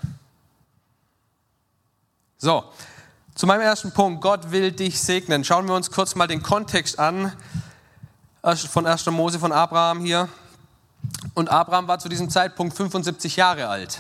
So, 2.38 2.64
zu 3.34 3.46
meinem 3.46 3.60
ersten 3.60 3.92
Punkt, 3.92 4.22
Gott 4.22 4.50
will 4.50 4.72
dich 4.72 4.98
segnen. 4.98 5.44
Schauen 5.44 5.68
wir 5.68 5.74
uns 5.74 5.90
kurz 5.90 6.14
mal 6.14 6.26
den 6.26 6.42
Kontext 6.42 6.98
an 6.98 7.36
von 8.70 8.86
1. 8.86 9.04
Mose 9.10 9.38
von 9.38 9.52
Abraham 9.52 10.00
hier. 10.00 10.30
Und 11.34 11.50
Abraham 11.50 11.86
war 11.86 11.98
zu 11.98 12.08
diesem 12.08 12.30
Zeitpunkt 12.30 12.74
75 12.74 13.36
Jahre 13.36 13.68
alt. 13.68 13.98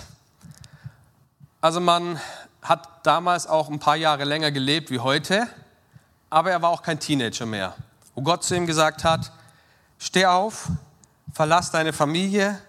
Also 1.60 1.80
man 1.80 2.18
hat 2.62 3.04
damals 3.06 3.46
auch 3.46 3.68
ein 3.68 3.78
paar 3.78 3.96
Jahre 3.96 4.24
länger 4.24 4.50
gelebt 4.50 4.90
wie 4.90 5.00
heute, 5.00 5.46
aber 6.34 6.50
er 6.50 6.60
war 6.60 6.70
auch 6.70 6.82
kein 6.82 6.98
Teenager 6.98 7.46
mehr. 7.46 7.76
Wo 8.16 8.22
Gott 8.22 8.42
zu 8.42 8.56
ihm 8.56 8.66
gesagt 8.66 9.04
hat, 9.04 9.30
steh 9.98 10.26
auf, 10.26 10.68
verlass 11.32 11.70
deine 11.70 11.92
Familie, 11.92 12.60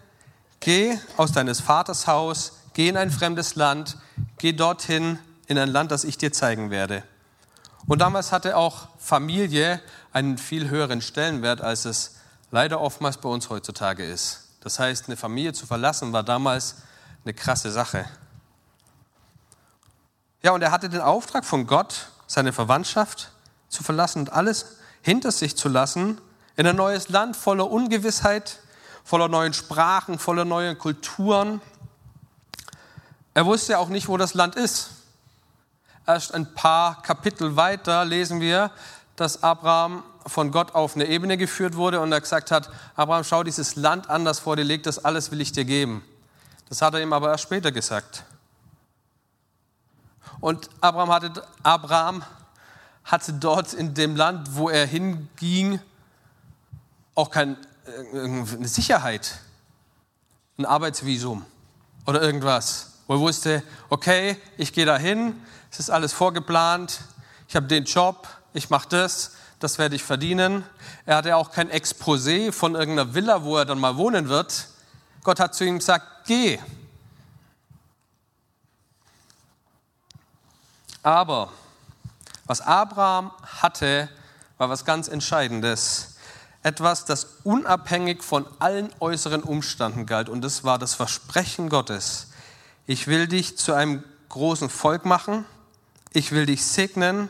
geh 0.59 0.95
aus 1.17 1.31
deines 1.31 1.61
Vaters 1.61 2.05
Haus, 2.05 2.59
geh 2.73 2.89
in 2.89 2.95
ein 2.95 3.09
fremdes 3.09 3.55
Land, 3.55 3.97
geh 4.37 4.53
dorthin 4.53 5.17
in 5.47 5.57
ein 5.57 5.69
Land, 5.69 5.89
das 5.89 6.03
ich 6.03 6.15
dir 6.19 6.31
zeigen 6.31 6.69
werde. 6.69 7.01
Und 7.87 8.01
damals 8.01 8.31
hatte 8.31 8.55
auch 8.55 8.87
Familie 8.99 9.81
einen 10.13 10.37
viel 10.37 10.69
höheren 10.69 11.01
Stellenwert, 11.01 11.61
als 11.61 11.85
es 11.85 12.17
leider 12.51 12.79
oftmals 12.79 13.17
bei 13.17 13.29
uns 13.29 13.49
heutzutage 13.49 14.05
ist. 14.05 14.47
Das 14.59 14.77
heißt, 14.77 15.07
eine 15.07 15.17
Familie 15.17 15.53
zu 15.53 15.65
verlassen 15.65 16.13
war 16.13 16.21
damals 16.21 16.83
eine 17.23 17.33
krasse 17.33 17.71
Sache. 17.71 18.05
Ja, 20.43 20.51
und 20.51 20.61
er 20.61 20.69
hatte 20.69 20.87
den 20.87 21.01
Auftrag 21.01 21.45
von 21.45 21.65
Gott, 21.65 22.09
seine 22.27 22.53
Verwandtschaft 22.53 23.31
zu 23.69 23.83
verlassen 23.83 24.19
und 24.19 24.33
alles 24.33 24.77
hinter 25.01 25.31
sich 25.31 25.55
zu 25.55 25.69
lassen, 25.69 26.19
in 26.55 26.65
ein 26.65 26.75
neues 26.75 27.09
Land 27.09 27.35
voller 27.35 27.69
Ungewissheit, 27.69 28.59
voller 29.03 29.27
neuen 29.27 29.53
Sprachen, 29.53 30.17
voller 30.17 30.45
neuen 30.45 30.77
Kulturen. 30.77 31.61
Er 33.33 33.45
wusste 33.45 33.77
auch 33.77 33.89
nicht, 33.89 34.07
wo 34.07 34.17
das 34.17 34.33
Land 34.33 34.55
ist. 34.55 34.91
Erst 36.07 36.33
ein 36.33 36.53
paar 36.53 37.01
Kapitel 37.01 37.55
weiter 37.55 38.05
lesen 38.05 38.39
wir, 38.39 38.71
dass 39.15 39.43
Abraham 39.43 40.03
von 40.27 40.51
Gott 40.51 40.73
auf 40.73 40.95
eine 40.95 41.05
Ebene 41.05 41.37
geführt 41.37 41.75
wurde 41.75 42.01
und 42.01 42.11
er 42.11 42.21
gesagt 42.21 42.51
hat, 42.51 42.69
Abraham, 42.95 43.23
schau 43.23 43.43
dieses 43.43 43.75
Land 43.75 44.09
an, 44.09 44.25
das 44.25 44.39
vor 44.39 44.55
dir 44.55 44.63
liegt, 44.63 44.85
das 44.85 45.03
alles 45.03 45.31
will 45.31 45.41
ich 45.41 45.51
dir 45.51 45.65
geben. 45.65 46.03
Das 46.69 46.81
hat 46.81 46.93
er 46.95 47.01
ihm 47.01 47.13
aber 47.13 47.29
erst 47.29 47.43
später 47.43 47.71
gesagt. 47.71 48.23
Und 50.39 50.69
Abraham 50.81 51.11
hatte, 51.11 51.47
Abraham 51.63 52.23
hatte 53.05 53.33
dort 53.33 53.73
in 53.73 53.93
dem 53.93 54.15
Land, 54.15 54.55
wo 54.55 54.69
er 54.69 54.85
hinging, 54.85 55.79
auch 57.13 57.29
keine 57.29 57.55
Sicherheit, 58.61 59.39
ein 60.57 60.65
Arbeitsvisum 60.65 61.45
oder 62.05 62.21
irgendwas, 62.21 62.93
wo 63.07 63.13
er 63.13 63.19
wusste, 63.19 63.63
okay, 63.89 64.37
ich 64.57 64.73
gehe 64.73 64.85
dahin, 64.85 65.39
es 65.71 65.79
ist 65.79 65.89
alles 65.89 66.13
vorgeplant, 66.13 67.01
ich 67.47 67.55
habe 67.55 67.67
den 67.67 67.85
Job, 67.85 68.27
ich 68.53 68.69
mache 68.69 68.89
das, 68.89 69.33
das 69.59 69.77
werde 69.77 69.95
ich 69.95 70.03
verdienen. 70.03 70.63
Er 71.05 71.17
hatte 71.17 71.35
auch 71.35 71.51
kein 71.51 71.69
Exposé 71.69 72.51
von 72.51 72.75
irgendeiner 72.75 73.13
Villa, 73.13 73.43
wo 73.43 73.57
er 73.57 73.65
dann 73.65 73.79
mal 73.79 73.97
wohnen 73.97 74.29
wird. 74.29 74.67
Gott 75.23 75.39
hat 75.39 75.55
zu 75.55 75.63
ihm 75.63 75.79
gesagt, 75.79 76.25
geh. 76.25 76.59
Aber 81.03 81.51
was 82.45 82.61
Abraham 82.61 83.31
hatte, 83.61 84.09
war 84.57 84.69
was 84.69 84.85
ganz 84.85 85.07
Entscheidendes. 85.07 86.15
Etwas, 86.63 87.05
das 87.05 87.37
unabhängig 87.43 88.23
von 88.23 88.47
allen 88.59 88.89
äußeren 88.99 89.43
Umständen 89.43 90.05
galt. 90.05 90.29
Und 90.29 90.41
das 90.41 90.63
war 90.63 90.79
das 90.79 90.95
Versprechen 90.95 91.69
Gottes. 91.69 92.27
Ich 92.87 93.07
will 93.07 93.27
dich 93.27 93.57
zu 93.57 93.73
einem 93.73 94.03
großen 94.29 94.69
Volk 94.69 95.05
machen. 95.05 95.45
Ich 96.13 96.31
will 96.31 96.45
dich 96.45 96.65
segnen 96.65 97.29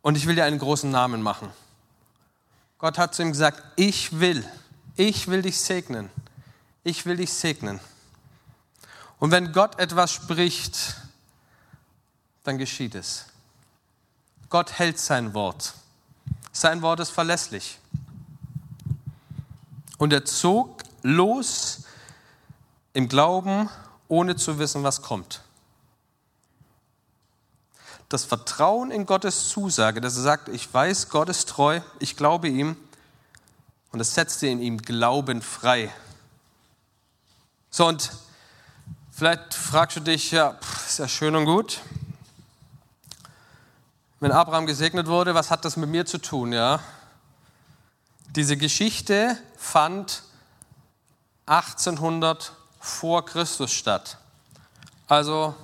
und 0.00 0.16
ich 0.16 0.26
will 0.26 0.36
dir 0.36 0.44
einen 0.44 0.58
großen 0.58 0.90
Namen 0.90 1.22
machen. 1.22 1.50
Gott 2.78 2.96
hat 2.98 3.14
zu 3.14 3.22
ihm 3.22 3.32
gesagt, 3.32 3.62
ich 3.76 4.20
will, 4.20 4.46
ich 4.96 5.26
will 5.28 5.42
dich 5.42 5.60
segnen, 5.60 6.10
ich 6.84 7.04
will 7.04 7.16
dich 7.16 7.32
segnen. 7.32 7.80
Und 9.18 9.32
wenn 9.32 9.52
Gott 9.52 9.80
etwas 9.80 10.12
spricht, 10.12 10.94
dann 12.44 12.56
geschieht 12.56 12.94
es. 12.94 13.26
Gott 14.50 14.72
hält 14.72 14.98
sein 14.98 15.34
Wort. 15.34 15.74
Sein 16.52 16.82
Wort 16.82 17.00
ist 17.00 17.10
verlässlich. 17.10 17.78
Und 19.98 20.12
er 20.12 20.24
zog 20.24 20.82
los 21.02 21.84
im 22.92 23.08
Glauben, 23.08 23.68
ohne 24.08 24.36
zu 24.36 24.58
wissen, 24.58 24.82
was 24.82 25.02
kommt 25.02 25.42
das 28.08 28.24
Vertrauen 28.24 28.90
in 28.90 29.04
Gottes 29.04 29.48
Zusage, 29.48 30.00
dass 30.00 30.16
er 30.16 30.22
sagt, 30.22 30.48
ich 30.48 30.72
weiß, 30.72 31.10
Gott 31.10 31.28
ist 31.28 31.48
treu, 31.48 31.80
ich 31.98 32.16
glaube 32.16 32.48
ihm 32.48 32.76
und 33.92 34.00
es 34.00 34.14
setzte 34.14 34.46
in 34.46 34.60
ihm 34.60 34.78
Glauben 34.78 35.42
frei. 35.42 35.92
So 37.70 37.86
und 37.86 38.10
vielleicht 39.10 39.52
fragst 39.52 39.98
du 39.98 40.00
dich, 40.00 40.30
ja, 40.30 40.54
pff, 40.54 40.86
ist 40.86 40.98
ja 40.98 41.08
schön 41.08 41.36
und 41.36 41.44
gut. 41.44 41.80
Wenn 44.20 44.32
Abraham 44.32 44.66
gesegnet 44.66 45.06
wurde, 45.06 45.34
was 45.34 45.50
hat 45.50 45.64
das 45.64 45.76
mit 45.76 45.88
mir 45.88 46.06
zu 46.06 46.18
tun, 46.18 46.52
ja? 46.52 46.80
Diese 48.34 48.56
Geschichte 48.56 49.38
fand 49.56 50.22
1800 51.46 52.52
vor 52.80 53.24
Christus 53.24 53.72
statt. 53.72 54.18
Also 55.06 55.54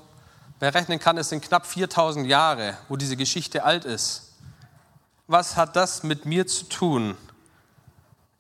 Wer 0.65 0.75
rechnen 0.75 0.99
kann, 0.99 1.19
es 1.19 1.29
sind 1.29 1.45
knapp 1.45 1.67
4000 1.67 2.27
Jahre, 2.27 2.79
wo 2.89 2.97
diese 2.97 3.19
Geschichte 3.19 3.65
alt 3.65 3.85
ist. 3.85 4.33
Was 5.27 5.57
hat 5.57 5.77
das 5.77 6.03
mit 6.03 6.25
mir 6.25 6.47
zu 6.47 6.65
tun? 6.65 7.19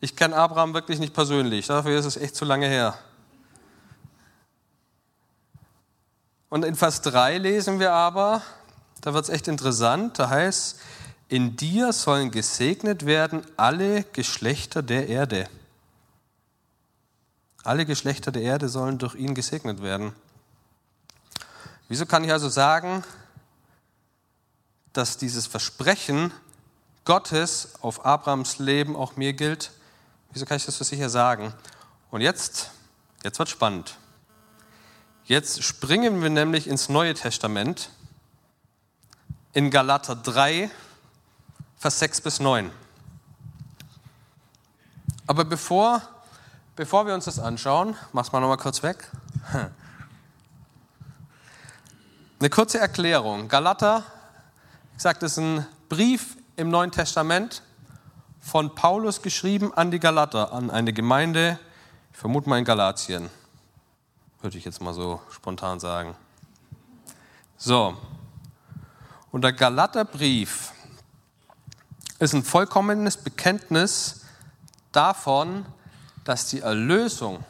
Ich 0.00 0.16
kenne 0.16 0.34
Abraham 0.34 0.72
wirklich 0.72 0.98
nicht 0.98 1.12
persönlich, 1.12 1.66
dafür 1.66 1.98
ist 1.98 2.06
es 2.06 2.16
echt 2.16 2.34
zu 2.34 2.46
lange 2.46 2.66
her. 2.66 2.96
Und 6.48 6.64
in 6.64 6.76
Vers 6.76 7.02
3 7.02 7.36
lesen 7.36 7.78
wir 7.78 7.92
aber, 7.92 8.40
da 9.04 9.12
wird 9.12 9.24
es 9.24 9.28
echt 9.28 9.48
interessant, 9.48 10.18
da 10.18 10.30
heißt, 10.30 10.80
in 11.28 11.56
dir 11.56 11.92
sollen 11.92 12.30
gesegnet 12.30 13.04
werden 13.04 13.44
alle 13.58 14.02
Geschlechter 14.02 14.82
der 14.82 15.08
Erde. 15.08 15.46
Alle 17.64 17.84
Geschlechter 17.84 18.32
der 18.32 18.40
Erde 18.40 18.70
sollen 18.70 18.96
durch 18.96 19.14
ihn 19.14 19.34
gesegnet 19.34 19.82
werden. 19.82 20.14
Wieso 21.86 22.06
kann 22.06 22.24
ich 22.24 22.32
also 22.32 22.48
sagen, 22.48 23.04
dass 24.94 25.18
dieses 25.18 25.46
Versprechen 25.46 26.32
Gottes 27.04 27.74
auf 27.82 28.06
Abrahams 28.06 28.58
Leben 28.58 28.96
auch 28.96 29.16
mir 29.16 29.34
gilt? 29.34 29.72
Wieso 30.32 30.46
kann 30.46 30.56
ich 30.56 30.64
das 30.64 30.78
so 30.78 30.84
sicher 30.84 31.10
sagen? 31.10 31.52
Und 32.10 32.22
jetzt, 32.22 32.70
jetzt 33.22 33.38
wird 33.38 33.50
spannend. 33.50 33.98
Jetzt 35.26 35.62
springen 35.62 36.22
wir 36.22 36.30
nämlich 36.30 36.66
ins 36.66 36.88
Neue 36.88 37.12
Testament 37.12 37.90
in 39.54 39.70
Galater 39.70 40.16
3, 40.16 40.70
Vers 41.78 41.98
6 42.00 42.20
bis 42.20 42.40
9. 42.40 42.70
Aber 45.26 45.44
bevor, 45.44 46.02
bevor 46.76 47.06
wir 47.06 47.14
uns 47.14 47.24
das 47.26 47.38
anschauen, 47.38 47.96
mach's 48.12 48.32
mal 48.32 48.40
nochmal 48.40 48.58
kurz 48.58 48.82
weg. 48.82 49.08
Eine 52.40 52.50
kurze 52.50 52.78
Erklärung. 52.78 53.48
Galater, 53.48 54.02
ich 54.96 55.02
sage, 55.02 55.20
das 55.20 55.32
ist 55.32 55.38
ein 55.38 55.66
Brief 55.88 56.36
im 56.56 56.68
Neuen 56.68 56.90
Testament 56.90 57.62
von 58.40 58.74
Paulus 58.74 59.22
geschrieben 59.22 59.72
an 59.72 59.90
die 59.90 60.00
Galater, 60.00 60.52
an 60.52 60.70
eine 60.70 60.92
Gemeinde, 60.92 61.58
ich 62.12 62.18
vermute 62.18 62.48
mal 62.48 62.58
in 62.58 62.64
Galatien. 62.64 63.30
Würde 64.42 64.58
ich 64.58 64.64
jetzt 64.64 64.82
mal 64.82 64.92
so 64.92 65.22
spontan 65.30 65.80
sagen. 65.80 66.14
So. 67.56 67.96
Und 69.34 69.42
der 69.42 69.52
Galaterbrief 69.52 70.70
ist 72.20 72.34
ein 72.34 72.44
vollkommenes 72.44 73.16
Bekenntnis 73.16 74.20
davon, 74.92 75.66
dass 76.22 76.46
die 76.50 76.60
Erlösung 76.60 77.42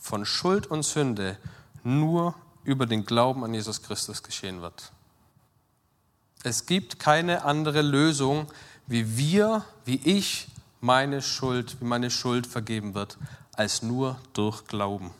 von 0.00 0.24
Schuld 0.24 0.68
und 0.68 0.84
Sünde 0.84 1.38
nur 1.82 2.36
über 2.62 2.86
den 2.86 3.04
Glauben 3.04 3.42
an 3.42 3.52
Jesus 3.52 3.82
Christus 3.82 4.22
geschehen 4.22 4.62
wird. 4.62 4.92
Es 6.44 6.66
gibt 6.66 7.00
keine 7.00 7.42
andere 7.42 7.82
Lösung, 7.82 8.46
wie 8.86 9.16
wir, 9.16 9.64
wie 9.84 10.00
ich 10.04 10.46
meine 10.80 11.20
Schuld, 11.20 11.80
wie 11.80 11.84
meine 11.84 12.12
Schuld 12.12 12.46
vergeben 12.46 12.94
wird, 12.94 13.18
als 13.54 13.82
nur 13.82 14.20
durch 14.34 14.68
Glauben. 14.68 15.10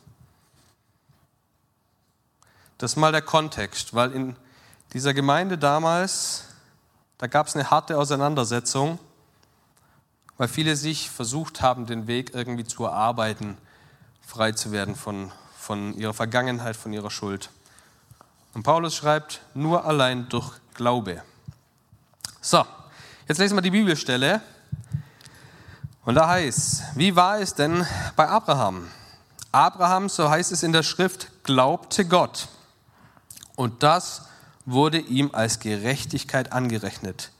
Das 2.77 2.93
ist 2.93 2.95
mal 2.95 3.11
der 3.11 3.21
Kontext, 3.21 3.93
weil 3.93 4.13
in 4.13 4.37
dieser 4.93 5.13
Gemeinde 5.15 5.57
damals, 5.57 6.43
da 7.17 7.25
gab 7.25 7.47
es 7.47 7.55
eine 7.55 7.71
harte 7.71 7.97
Auseinandersetzung, 7.97 8.99
weil 10.37 10.47
viele 10.47 10.75
sich 10.75 11.09
versucht 11.09 11.61
haben, 11.61 11.87
den 11.87 12.05
Weg 12.05 12.35
irgendwie 12.35 12.63
zu 12.63 12.85
erarbeiten, 12.85 13.57
frei 14.21 14.51
zu 14.51 14.71
werden 14.71 14.95
von, 14.95 15.31
von 15.57 15.95
ihrer 15.95 16.13
Vergangenheit, 16.13 16.75
von 16.75 16.93
ihrer 16.93 17.09
Schuld. 17.09 17.49
Und 18.53 18.63
Paulus 18.63 18.95
schreibt, 18.95 19.41
nur 19.55 19.85
allein 19.85 20.29
durch 20.29 20.51
Glaube. 20.75 21.23
So, 22.41 22.63
jetzt 23.27 23.39
lesen 23.39 23.57
wir 23.57 23.61
die 23.61 23.71
Bibelstelle. 23.71 24.41
Und 26.05 26.15
da 26.15 26.27
heißt, 26.27 26.83
wie 26.95 27.15
war 27.15 27.39
es 27.39 27.55
denn 27.55 27.85
bei 28.15 28.27
Abraham? 28.27 28.87
Abraham, 29.51 30.09
so 30.09 30.29
heißt 30.29 30.51
es 30.51 30.61
in 30.61 30.73
der 30.73 30.83
Schrift, 30.83 31.43
glaubte 31.43 32.05
Gott. 32.05 32.47
Und 33.55 33.81
das 33.81 34.27
wurde 34.65 34.99
ihm 34.99 35.29
als 35.33 35.59
Gerechtigkeit 35.59 36.51
angerechnet. 36.51 37.31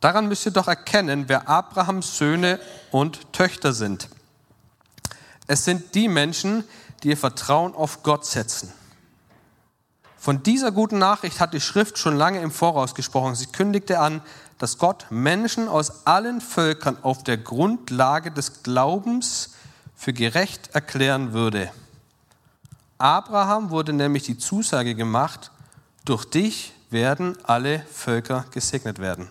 Daran 0.00 0.28
müsst 0.28 0.44
ihr 0.44 0.52
doch 0.52 0.68
erkennen, 0.68 1.24
wer 1.28 1.48
Abrahams 1.48 2.18
Söhne 2.18 2.60
und 2.90 3.32
Töchter 3.32 3.72
sind. 3.72 4.08
Es 5.46 5.64
sind 5.64 5.94
die 5.94 6.08
Menschen, 6.08 6.64
die 7.02 7.08
ihr 7.08 7.16
Vertrauen 7.16 7.74
auf 7.74 8.02
Gott 8.02 8.26
setzen. 8.26 8.72
Von 10.18 10.42
dieser 10.42 10.72
guten 10.72 10.98
Nachricht 10.98 11.40
hat 11.40 11.52
die 11.52 11.60
Schrift 11.60 11.98
schon 11.98 12.16
lange 12.16 12.40
im 12.40 12.50
Voraus 12.50 12.94
gesprochen. 12.94 13.34
Sie 13.34 13.46
kündigte 13.46 13.98
an, 13.98 14.22
dass 14.58 14.78
Gott 14.78 15.06
Menschen 15.10 15.68
aus 15.68 16.06
allen 16.06 16.40
Völkern 16.40 16.96
auf 17.02 17.22
der 17.24 17.36
Grundlage 17.36 18.30
des 18.30 18.62
Glaubens 18.62 19.54
für 19.94 20.12
gerecht 20.12 20.70
erklären 20.74 21.32
würde. 21.32 21.70
Abraham 22.96 23.70
wurde 23.70 23.92
nämlich 23.92 24.22
die 24.22 24.38
Zusage 24.38 24.94
gemacht, 24.94 25.50
durch 26.04 26.24
dich 26.26 26.72
werden 26.90 27.36
alle 27.44 27.80
Völker 27.80 28.44
gesegnet 28.50 28.98
werden. 28.98 29.28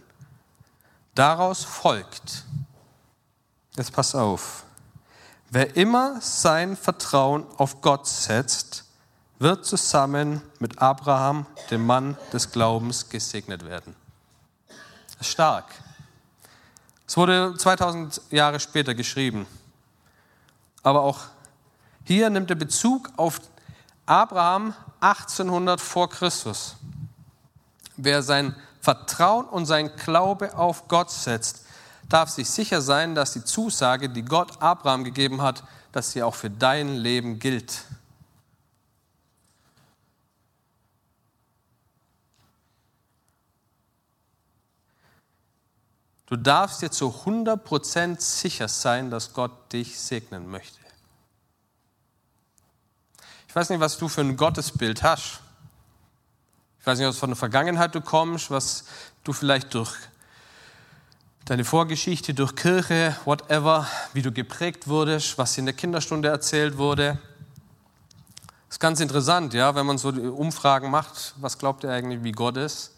Daraus 1.16 1.64
folgt, 1.64 2.44
jetzt 3.76 3.94
pass 3.94 4.16
auf, 4.16 4.64
wer 5.52 5.76
immer 5.76 6.20
sein 6.22 6.76
Vertrauen 6.76 7.46
auf 7.58 7.82
Gott 7.82 8.08
setzt, 8.08 8.86
wird 9.40 9.66
zusammen 9.66 10.42
mit 10.60 10.80
Abraham, 10.80 11.46
dem 11.70 11.86
Mann 11.86 12.18
des 12.32 12.52
Glaubens, 12.52 13.10
gesegnet 13.10 13.66
werden. 13.66 13.96
Stark. 15.22 15.66
Es 17.06 17.18
wurde 17.18 17.54
2000 17.58 18.22
Jahre 18.32 18.60
später 18.60 18.96
geschrieben. 18.96 19.46
Aber 20.82 21.02
auch 21.02 21.20
hier 22.06 22.30
nimmt 22.30 22.50
er 22.50 22.56
Bezug 22.56 23.12
auf 23.18 23.40
Abraham 24.06 24.74
1800 25.00 25.80
vor 25.80 26.10
Christus. 26.10 26.76
Wer 27.96 28.22
sein 28.22 28.56
Vertrauen 28.82 29.46
und 29.46 29.66
sein 29.66 29.96
Glaube 29.96 30.58
auf 30.58 30.88
Gott 30.88 31.10
setzt, 31.10 31.66
darf 32.10 32.30
sich 32.30 32.50
sicher 32.50 32.82
sein, 32.82 33.16
dass 33.16 33.34
die 33.34 33.44
Zusage, 33.44 34.10
die 34.10 34.24
Gott 34.24 34.62
Abraham 34.62 35.04
gegeben 35.04 35.42
hat, 35.42 35.64
dass 35.92 36.12
sie 36.12 36.22
auch 36.24 36.36
für 36.36 36.50
dein 36.50 36.96
Leben 36.96 37.40
gilt. 37.40 37.86
Du 46.26 46.36
darfst 46.36 46.82
dir 46.82 46.90
zu 46.90 47.10
100% 47.10 48.20
sicher 48.20 48.68
sein, 48.68 49.12
dass 49.12 49.34
Gott 49.34 49.72
dich 49.72 50.00
segnen 50.00 50.50
möchte. 50.50 50.83
Ich 53.54 53.56
weiß 53.56 53.70
nicht, 53.70 53.82
was 53.82 54.00
du 54.00 54.08
für 54.08 54.22
ein 54.22 54.36
Gottesbild 54.36 55.04
hast. 55.04 55.40
Ich 56.80 56.88
weiß 56.88 56.98
nicht, 56.98 57.08
aus 57.08 57.20
von 57.20 57.30
der 57.30 57.38
Vergangenheit 57.38 57.94
du 57.94 58.02
kommst, 58.02 58.50
was 58.50 58.86
du 59.24 59.32
vielleicht 59.32 59.76
durch 59.76 59.94
deine 61.46 61.64
Vorgeschichte, 61.64 62.34
durch 62.34 62.56
Kirche, 62.56 63.16
whatever, 63.26 63.88
wie 64.14 64.24
du 64.24 64.32
geprägt 64.32 64.88
wurdest, 64.88 65.38
was 65.38 65.56
in 65.60 65.66
der 65.66 65.76
Kinderstunde 65.76 66.30
erzählt 66.30 66.80
wurde. 66.80 67.20
Das 68.70 68.78
ist 68.78 68.80
ganz 68.80 69.00
interessant, 69.00 69.54
ja, 69.54 69.76
wenn 69.76 69.86
man 69.86 70.00
so 70.00 70.10
Umfragen 70.10 70.90
macht, 70.90 71.36
was 71.38 71.60
glaubt 71.60 71.84
ihr 71.84 71.92
eigentlich, 71.92 72.24
wie 72.24 72.32
Gott 72.32 72.58
ist? 72.58 72.96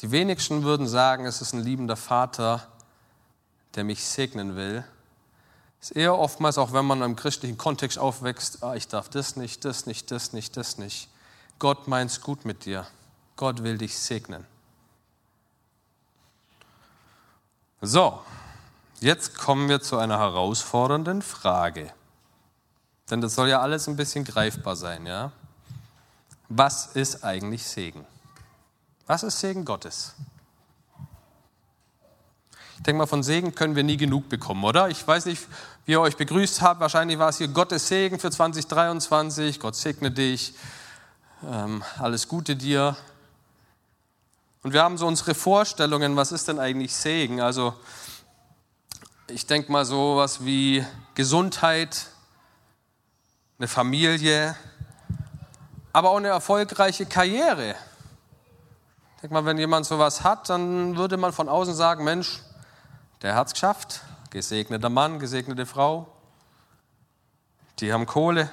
Die 0.00 0.10
wenigsten 0.10 0.62
würden 0.62 0.88
sagen, 0.88 1.26
es 1.26 1.42
ist 1.42 1.52
ein 1.52 1.62
liebender 1.62 1.96
Vater, 1.96 2.66
der 3.74 3.84
mich 3.84 4.02
segnen 4.02 4.56
will. 4.56 4.86
Ist 5.86 5.92
eher 5.92 6.18
oftmals, 6.18 6.58
auch 6.58 6.72
wenn 6.72 6.84
man 6.84 7.00
im 7.00 7.14
christlichen 7.14 7.56
Kontext 7.56 7.96
aufwächst, 7.96 8.64
ah, 8.64 8.74
ich 8.74 8.88
darf 8.88 9.08
das 9.08 9.36
nicht, 9.36 9.64
das 9.64 9.86
nicht, 9.86 10.10
das 10.10 10.32
nicht, 10.32 10.56
das 10.56 10.78
nicht. 10.78 11.08
Gott 11.60 11.86
meint 11.86 12.10
es 12.10 12.20
gut 12.20 12.44
mit 12.44 12.64
dir. 12.64 12.88
Gott 13.36 13.62
will 13.62 13.78
dich 13.78 13.96
segnen. 13.96 14.44
So, 17.80 18.20
jetzt 18.98 19.38
kommen 19.38 19.68
wir 19.68 19.80
zu 19.80 19.96
einer 19.96 20.18
herausfordernden 20.18 21.22
Frage. 21.22 21.92
Denn 23.08 23.20
das 23.20 23.36
soll 23.36 23.48
ja 23.48 23.60
alles 23.60 23.86
ein 23.86 23.94
bisschen 23.94 24.24
greifbar 24.24 24.74
sein, 24.74 25.06
ja? 25.06 25.30
Was 26.48 26.86
ist 26.96 27.22
eigentlich 27.22 27.64
Segen? 27.64 28.04
Was 29.06 29.22
ist 29.22 29.38
Segen 29.38 29.64
Gottes? 29.64 30.16
Ich 32.78 32.82
denke 32.82 32.98
mal, 32.98 33.06
von 33.06 33.22
Segen 33.22 33.54
können 33.54 33.76
wir 33.76 33.84
nie 33.84 33.96
genug 33.96 34.28
bekommen, 34.28 34.64
oder? 34.64 34.88
Ich 34.88 35.06
weiß 35.06 35.26
nicht, 35.26 35.46
wie 35.86 35.92
ihr 35.92 36.00
euch 36.00 36.16
begrüßt 36.16 36.62
habt. 36.62 36.80
Wahrscheinlich 36.80 37.18
war 37.18 37.28
es 37.28 37.38
hier 37.38 37.46
Gottes 37.46 37.86
Segen 37.86 38.18
für 38.18 38.30
2023. 38.30 39.60
Gott 39.60 39.76
segne 39.76 40.10
dich. 40.10 40.54
Ähm, 41.48 41.82
alles 41.98 42.26
Gute 42.26 42.56
dir. 42.56 42.96
Und 44.64 44.72
wir 44.72 44.82
haben 44.82 44.98
so 44.98 45.06
unsere 45.06 45.36
Vorstellungen, 45.36 46.16
was 46.16 46.32
ist 46.32 46.48
denn 46.48 46.58
eigentlich 46.58 46.92
Segen? 46.92 47.40
Also, 47.40 47.72
ich 49.28 49.46
denke 49.46 49.70
mal 49.70 49.84
so 49.84 50.16
was 50.16 50.44
wie 50.44 50.84
Gesundheit, 51.14 52.06
eine 53.58 53.68
Familie, 53.68 54.56
aber 55.92 56.10
auch 56.10 56.16
eine 56.16 56.28
erfolgreiche 56.28 57.06
Karriere. 57.06 57.76
Denk 59.22 59.32
mal, 59.32 59.44
wenn 59.44 59.56
jemand 59.56 59.86
sowas 59.86 60.24
hat, 60.24 60.50
dann 60.50 60.96
würde 60.96 61.16
man 61.16 61.32
von 61.32 61.48
außen 61.48 61.74
sagen, 61.74 62.02
Mensch, 62.02 62.40
der 63.22 63.36
hat 63.36 63.46
es 63.46 63.52
geschafft. 63.52 64.00
Gesegneter 64.30 64.88
Mann, 64.88 65.18
gesegnete 65.18 65.66
Frau. 65.66 66.08
Die 67.80 67.92
haben 67.92 68.06
Kohle. 68.06 68.50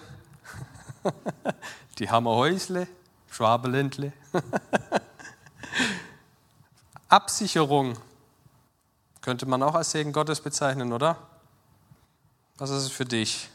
Die 2.00 2.10
haben 2.10 2.28
ein 2.28 2.36
Häusle, 2.36 2.88
Schwabeländle. 3.30 4.14
Absicherung 7.08 7.98
könnte 9.22 9.46
man 9.46 9.62
auch 9.64 9.76
als 9.76 9.92
Segen 9.92 10.12
Gottes 10.12 10.42
bezeichnen, 10.42 10.92
oder? 10.92 11.18
Was 12.58 12.70
ist 12.70 12.84
es 12.84 12.92
für 12.92 13.06
dich? 13.06 13.50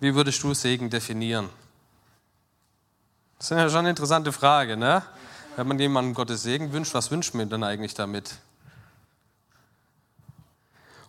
Wie 0.00 0.14
würdest 0.14 0.42
du 0.42 0.54
Segen 0.54 0.90
definieren? 0.90 1.48
Das 3.38 3.50
ist 3.50 3.56
ja 3.56 3.68
schon 3.68 3.80
eine 3.80 3.90
interessante 3.90 4.32
Frage, 4.32 4.76
ne? 4.76 5.02
Wenn 5.56 5.68
man 5.68 5.78
jemandem 5.78 6.14
Gottes 6.14 6.42
Segen 6.42 6.72
wünscht, 6.72 6.94
was 6.94 7.10
wünscht 7.10 7.34
man 7.34 7.48
denn 7.48 7.64
eigentlich 7.64 7.94
damit? 7.94 8.36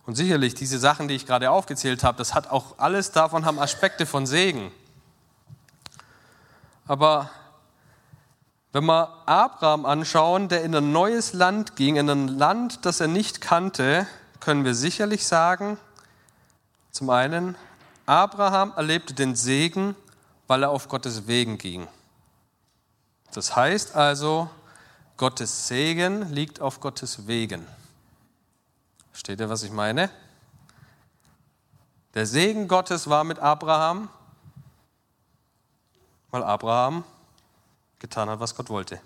Und 0.08 0.14
sicherlich, 0.14 0.54
diese 0.54 0.78
Sachen, 0.78 1.06
die 1.06 1.14
ich 1.14 1.26
gerade 1.26 1.50
aufgezählt 1.50 2.02
habe, 2.02 2.16
das 2.16 2.32
hat 2.32 2.50
auch 2.50 2.78
alles 2.78 3.10
davon 3.10 3.44
haben 3.44 3.58
Aspekte 3.58 4.06
von 4.06 4.24
Segen. 4.24 4.72
Aber 6.86 7.28
wenn 8.72 8.86
wir 8.86 9.12
Abraham 9.26 9.84
anschauen, 9.84 10.48
der 10.48 10.64
in 10.64 10.74
ein 10.74 10.92
neues 10.92 11.34
Land 11.34 11.76
ging, 11.76 11.96
in 11.96 12.08
ein 12.08 12.26
Land, 12.26 12.86
das 12.86 13.00
er 13.00 13.08
nicht 13.08 13.42
kannte, 13.42 14.06
können 14.40 14.64
wir 14.64 14.74
sicherlich 14.74 15.26
sagen, 15.26 15.76
zum 16.90 17.10
einen, 17.10 17.54
Abraham 18.06 18.72
erlebte 18.76 19.12
den 19.12 19.36
Segen, 19.36 19.94
weil 20.46 20.62
er 20.62 20.70
auf 20.70 20.88
Gottes 20.88 21.26
Wegen 21.26 21.58
ging. 21.58 21.86
Das 23.34 23.56
heißt 23.56 23.94
also, 23.94 24.48
Gottes 25.18 25.68
Segen 25.68 26.32
liegt 26.32 26.62
auf 26.62 26.80
Gottes 26.80 27.26
Wegen. 27.26 27.66
Versteht 29.18 29.40
ihr, 29.40 29.50
was 29.50 29.64
ich 29.64 29.72
meine? 29.72 30.10
Der 32.14 32.24
Segen 32.24 32.68
Gottes 32.68 33.10
war 33.10 33.24
mit 33.24 33.40
Abraham, 33.40 34.08
weil 36.30 36.44
Abraham 36.44 37.02
getan 37.98 38.30
hat, 38.30 38.38
was 38.38 38.54
Gott 38.54 38.70
wollte. 38.70 39.00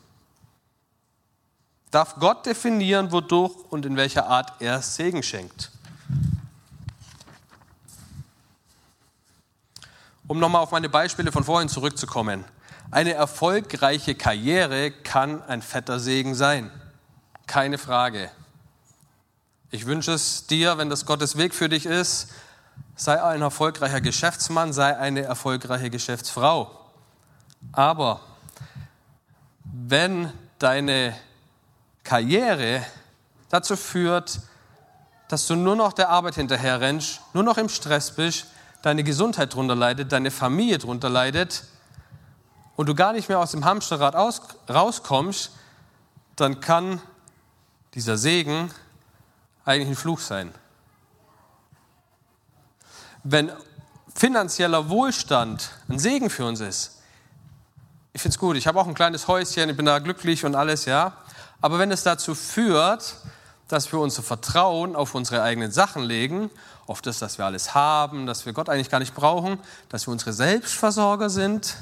Darf 1.90 2.16
Gott 2.16 2.44
definieren, 2.44 3.11
wodurch 3.11 3.55
und 3.70 3.87
in 3.87 3.96
welcher 3.96 4.27
Art 4.27 4.61
er 4.61 4.83
Segen 4.83 5.22
schenkt? 5.22 5.70
Um 10.29 10.38
nochmal 10.38 10.61
auf 10.61 10.72
meine 10.72 10.90
Beispiele 10.90 11.33
von 11.33 11.42
vorhin 11.42 11.70
zurückzukommen. 11.70 12.44
Eine 12.90 13.14
erfolgreiche 13.14 14.14
Karriere 14.14 14.90
kann 14.90 15.42
ein 15.44 15.62
fetter 15.62 15.98
Segen 15.98 16.35
sein. 16.35 16.70
Keine 17.46 17.79
Frage. 17.79 18.31
Ich 19.75 19.87
wünsche 19.87 20.13
es 20.13 20.47
dir, 20.47 20.77
wenn 20.77 20.91
das 20.91 21.07
Gottes 21.07 21.39
Weg 21.39 21.55
für 21.55 21.71
dich 21.71 21.87
ist, 21.87 22.29
sei 22.95 23.23
ein 23.23 23.41
erfolgreicher 23.41 24.03
Geschäftsmann, 24.03 24.75
sei 24.75 24.99
eine 24.99 25.23
erfolgreiche 25.23 25.89
Geschäftsfrau. 25.89 26.71
Aber 27.73 28.21
wenn 29.65 30.31
deine 30.59 31.17
Karriere 32.05 32.85
dazu 33.49 33.75
führt, 33.77 34.41
dass 35.29 35.47
du 35.47 35.57
nur 35.57 35.75
noch 35.75 35.95
der 35.95 36.11
Arbeit 36.11 36.35
hinterher 36.35 36.83
rennst, 36.83 37.23
nur 37.33 37.43
noch 37.43 37.57
im 37.57 37.71
Stress 37.71 38.15
bist, 38.15 38.49
deine 38.83 39.03
Gesundheit 39.03 39.55
drunter 39.55 39.75
leidet, 39.75 40.13
deine 40.13 40.31
Familie 40.31 40.77
drunter 40.77 41.09
leidet 41.09 41.65
und 42.77 42.91
du 42.91 42.95
gar 42.95 43.15
nicht 43.15 43.31
mehr 43.31 43.39
aus 43.39 43.53
dem 43.53 43.65
Hamsterrad 43.65 44.17
aus, 44.17 44.43
rauskommst, 44.69 45.51
dann 46.37 46.61
kann 46.61 47.01
dieser 47.95 48.19
Segen 48.19 48.71
eigentlich 49.64 49.88
ein 49.88 49.96
Fluch 49.96 50.20
sein. 50.20 50.53
Wenn 53.25 53.53
finanzieller 54.14 54.88
Wohlstand 54.88 55.70
ein 55.88 55.98
Segen 55.98 56.29
für 56.29 56.44
uns 56.44 56.61
ist, 56.61 56.98
ich 58.12 58.20
finde 58.20 58.35
es 58.35 58.38
gut, 58.38 58.57
ich 58.57 58.66
habe 58.66 58.79
auch 58.79 58.87
ein 58.87 58.94
kleines 58.94 59.27
Häuschen, 59.29 59.70
ich 59.70 59.77
bin 59.77 59.87
da 59.87 59.98
glücklich 59.98 60.44
und 60.44 60.55
alles, 60.55 60.85
ja. 60.85 61.16
Aber 61.61 61.79
wenn 61.79 61.90
es 61.90 62.03
dazu 62.03 62.35
führt, 62.35 63.16
dass 63.68 63.90
wir 63.90 64.01
unser 64.01 64.22
Vertrauen 64.22 64.94
auf 64.96 65.14
unsere 65.14 65.42
eigenen 65.42 65.72
Sachen 65.72 66.03
legen, 66.03 66.51
auf 66.87 67.01
das, 67.01 67.20
dass 67.20 67.38
wir 67.38 67.46
alles 67.46 67.75
haben, 67.75 68.27
dass 68.27 68.44
wir 68.44 68.53
Gott 68.53 68.68
eigentlich 68.68 68.90
gar 68.90 68.98
nicht 68.98 69.14
brauchen, 69.14 69.59
dass 69.88 70.07
wir 70.07 70.12
unsere 70.12 70.33
Selbstversorger 70.35 71.31
sind, 71.31 71.77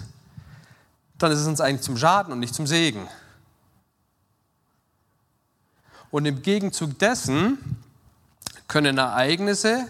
dann 1.19 1.33
ist 1.33 1.41
es 1.41 1.47
uns 1.47 1.61
eigentlich 1.61 1.83
zum 1.83 1.97
Schaden 1.97 2.33
und 2.33 2.39
nicht 2.39 2.55
zum 2.55 2.67
Segen. 2.67 3.09
Und 6.11 6.27
im 6.27 6.43
Gegenzug 6.43 6.99
dessen 6.99 7.81
können 8.67 8.99
Ereignisse, 8.99 9.89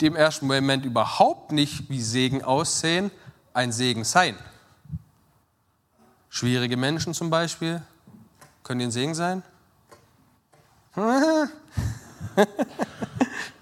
die 0.00 0.06
im 0.06 0.16
ersten 0.16 0.46
Moment 0.46 0.84
überhaupt 0.84 1.52
nicht 1.52 1.88
wie 1.88 2.00
Segen 2.00 2.44
aussehen, 2.44 3.10
ein 3.54 3.72
Segen 3.72 4.04
sein. 4.04 4.36
Schwierige 6.28 6.76
Menschen 6.76 7.14
zum 7.14 7.30
Beispiel, 7.30 7.82
können 8.62 8.82
ein 8.82 8.90
Segen 8.90 9.14
sein? 9.14 9.42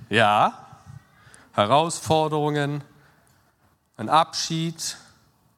ja. 0.09 0.61
Herausforderungen, 1.53 2.83
ein 3.97 4.09
Abschied, 4.09 4.97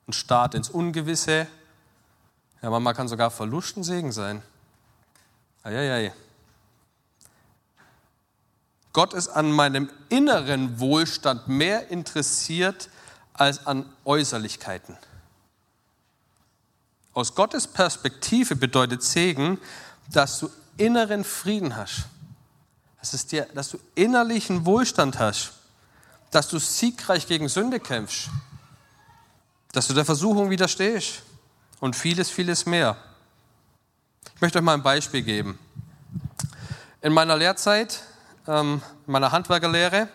ein 0.07 0.13
Start 0.13 0.55
ins 0.55 0.69
Ungewisse. 0.69 1.47
Ja, 2.61 2.69
manchmal 2.69 2.95
kann 2.95 3.09
sogar 3.09 3.31
Verlust 3.31 3.79
ein 3.79 3.83
Segen 3.83 4.13
sein. 4.13 4.43
Eieiei. 5.63 6.13
Gott 8.97 9.13
ist 9.13 9.29
an 9.29 9.53
meinem 9.53 9.91
inneren 10.09 10.81
Wohlstand 10.81 11.49
mehr 11.49 11.91
interessiert 11.91 12.89
als 13.35 13.67
an 13.67 13.85
Äußerlichkeiten. 14.07 14.97
Aus 17.13 17.35
Gottes 17.35 17.67
Perspektive 17.67 18.57
bedeutet 18.57 19.03
Segen, 19.03 19.59
dass 20.11 20.39
du 20.39 20.49
inneren 20.79 21.25
Frieden 21.25 21.77
hast. 21.77 22.07
Das 22.99 23.13
ist 23.13 23.33
dir, 23.33 23.47
dass 23.53 23.69
du 23.69 23.79
innerlichen 23.95 24.65
Wohlstand 24.65 25.19
hast. 25.19 25.53
Dass 26.31 26.49
du 26.49 26.59
siegreich 26.59 27.27
gegen 27.27 27.51
Sünde 27.51 27.81
kämpfst. 27.81 28.31
Dass 29.73 29.89
du 29.89 29.93
der 29.93 30.07
Versuchung 30.07 30.49
widerstehst. 30.49 31.21
Und 31.81 31.97
vieles, 31.97 32.31
vieles 32.31 32.65
mehr. 32.65 32.97
Ich 34.35 34.41
möchte 34.41 34.57
euch 34.59 34.65
mal 34.65 34.73
ein 34.73 34.83
Beispiel 34.83 35.21
geben. 35.21 35.59
In 37.03 37.13
meiner 37.13 37.37
Lehrzeit 37.37 38.01
ähm, 38.49 38.83
meiner 39.07 39.33
Handwerkerlehre. 39.33 40.09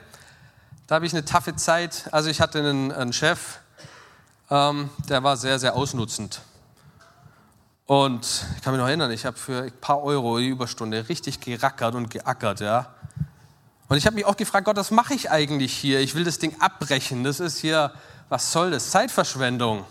Da 0.88 0.96
habe 0.96 1.06
ich 1.06 1.14
eine 1.14 1.26
taffe 1.26 1.56
Zeit. 1.56 2.10
Also 2.12 2.30
ich 2.30 2.42
hatte 2.42 2.60
einen, 2.60 2.92
einen 2.92 3.14
Chef, 3.14 3.60
ähm, 4.50 4.90
der 5.10 5.24
war 5.24 5.38
sehr, 5.38 5.60
sehr 5.60 5.76
ausnutzend. 5.76 6.42
Und 7.86 8.46
ich 8.56 8.62
kann 8.62 8.74
mich 8.74 8.80
noch 8.80 8.88
erinnern, 8.88 9.12
ich 9.12 9.26
habe 9.26 9.38
für 9.38 9.64
ein 9.64 9.72
paar 9.82 10.04
Euro 10.04 10.38
die 10.38 10.48
Überstunde 10.48 11.10
richtig 11.10 11.40
gerackert 11.40 11.96
und 11.96 12.10
geackert, 12.10 12.62
ja. 12.62 12.88
Und 13.90 13.98
ich 13.98 14.06
habe 14.06 14.16
mich 14.16 14.26
auch 14.26 14.38
gefragt, 14.38 14.66
Gott, 14.66 14.78
was 14.78 14.92
mache 14.92 15.14
ich 15.14 15.30
eigentlich 15.30 15.74
hier? 15.74 16.00
Ich 16.00 16.16
will 16.16 16.24
das 16.24 16.40
Ding 16.40 16.56
abbrechen. 16.62 17.26
Das 17.26 17.42
ist 17.42 17.58
hier, 17.58 17.92
was 18.30 18.54
soll 18.54 18.72
das? 18.72 18.92
Zeitverschwendung. 18.92 19.84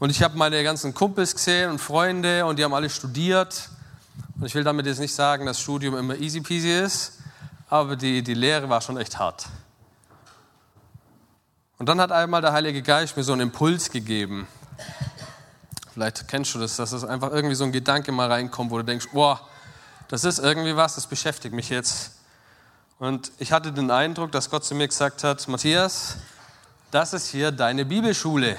Und 0.00 0.10
ich 0.10 0.22
habe 0.22 0.36
meine 0.36 0.64
ganzen 0.64 0.92
Kumpels 0.92 1.34
gesehen 1.34 1.70
und 1.70 1.78
Freunde 1.78 2.44
und 2.46 2.58
die 2.58 2.64
haben 2.64 2.74
alle 2.74 2.90
studiert. 2.90 3.68
Und 4.40 4.46
ich 4.46 4.54
will 4.54 4.64
damit 4.64 4.86
jetzt 4.86 5.00
nicht 5.00 5.14
sagen, 5.14 5.44
dass 5.44 5.60
Studium 5.60 5.98
immer 5.98 6.16
easy 6.16 6.40
peasy 6.40 6.72
ist, 6.72 7.18
aber 7.68 7.94
die, 7.94 8.22
die 8.22 8.32
Lehre 8.32 8.70
war 8.70 8.80
schon 8.80 8.96
echt 8.96 9.18
hart. 9.18 9.46
Und 11.78 11.90
dann 11.90 12.00
hat 12.00 12.10
einmal 12.10 12.40
der 12.40 12.54
Heilige 12.54 12.80
Geist 12.80 13.18
mir 13.18 13.22
so 13.22 13.32
einen 13.32 13.42
Impuls 13.42 13.90
gegeben. 13.90 14.48
Vielleicht 15.92 16.26
kennst 16.26 16.54
du 16.54 16.58
das, 16.58 16.76
dass 16.76 16.92
es 16.92 17.04
einfach 17.04 17.30
irgendwie 17.32 17.54
so 17.54 17.64
ein 17.64 17.72
Gedanke 17.72 18.12
mal 18.12 18.32
reinkommt, 18.32 18.70
wo 18.70 18.78
du 18.78 18.84
denkst, 18.84 19.08
boah, 19.12 19.46
das 20.08 20.24
ist 20.24 20.38
irgendwie 20.38 20.74
was, 20.74 20.94
das 20.94 21.06
beschäftigt 21.06 21.54
mich 21.54 21.68
jetzt. 21.68 22.12
Und 22.98 23.32
ich 23.38 23.52
hatte 23.52 23.72
den 23.72 23.90
Eindruck, 23.90 24.32
dass 24.32 24.48
Gott 24.48 24.64
zu 24.64 24.74
mir 24.74 24.88
gesagt 24.88 25.22
hat, 25.22 25.46
Matthias, 25.48 26.16
das 26.90 27.12
ist 27.12 27.28
hier 27.28 27.52
deine 27.52 27.84
Bibelschule. 27.84 28.56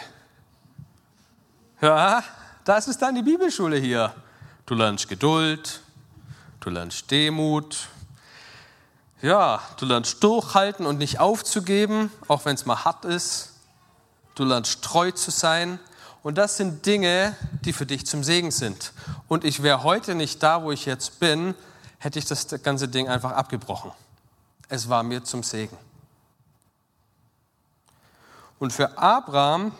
Ja, 1.81 2.23
das 2.65 2.87
ist 2.87 3.01
deine 3.01 3.23
Bibelschule 3.23 3.77
hier. 3.77 4.13
Du 4.71 4.77
lernst 4.77 5.09
Geduld, 5.09 5.81
du 6.61 6.69
lernst 6.69 7.11
Demut. 7.11 7.89
Ja, 9.21 9.61
du 9.75 9.85
lernst 9.85 10.23
durchhalten 10.23 10.85
und 10.85 10.97
nicht 10.97 11.19
aufzugeben, 11.19 12.09
auch 12.29 12.45
wenn 12.45 12.55
es 12.55 12.65
mal 12.65 12.85
hart 12.85 13.03
ist. 13.03 13.49
Du 14.33 14.45
lernst 14.45 14.81
treu 14.81 15.11
zu 15.11 15.29
sein. 15.29 15.77
Und 16.23 16.37
das 16.37 16.55
sind 16.55 16.85
Dinge, 16.85 17.35
die 17.65 17.73
für 17.73 17.85
dich 17.85 18.05
zum 18.05 18.23
Segen 18.23 18.49
sind. 18.49 18.93
Und 19.27 19.43
ich 19.43 19.61
wäre 19.61 19.83
heute 19.83 20.15
nicht 20.15 20.41
da, 20.41 20.63
wo 20.63 20.71
ich 20.71 20.85
jetzt 20.85 21.19
bin, 21.19 21.53
hätte 21.97 22.17
ich 22.17 22.23
das 22.23 22.47
ganze 22.63 22.87
Ding 22.87 23.09
einfach 23.09 23.33
abgebrochen. 23.33 23.91
Es 24.69 24.87
war 24.87 25.03
mir 25.03 25.21
zum 25.21 25.43
Segen. 25.43 25.77
Und 28.57 28.71
für 28.71 28.97
Abraham 28.97 29.73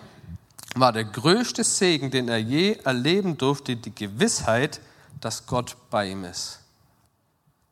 war 0.76 0.94
der 0.94 1.04
größte 1.04 1.64
Segen, 1.64 2.12
den 2.12 2.30
er 2.30 2.38
je 2.38 2.74
erleben 2.84 3.38
durfte, 3.38 3.76
die 3.76 3.94
Gewissheit, 3.94 4.80
dass 5.20 5.46
Gott 5.46 5.76
bei 5.90 6.10
ihm 6.10 6.24
ist. 6.24 6.60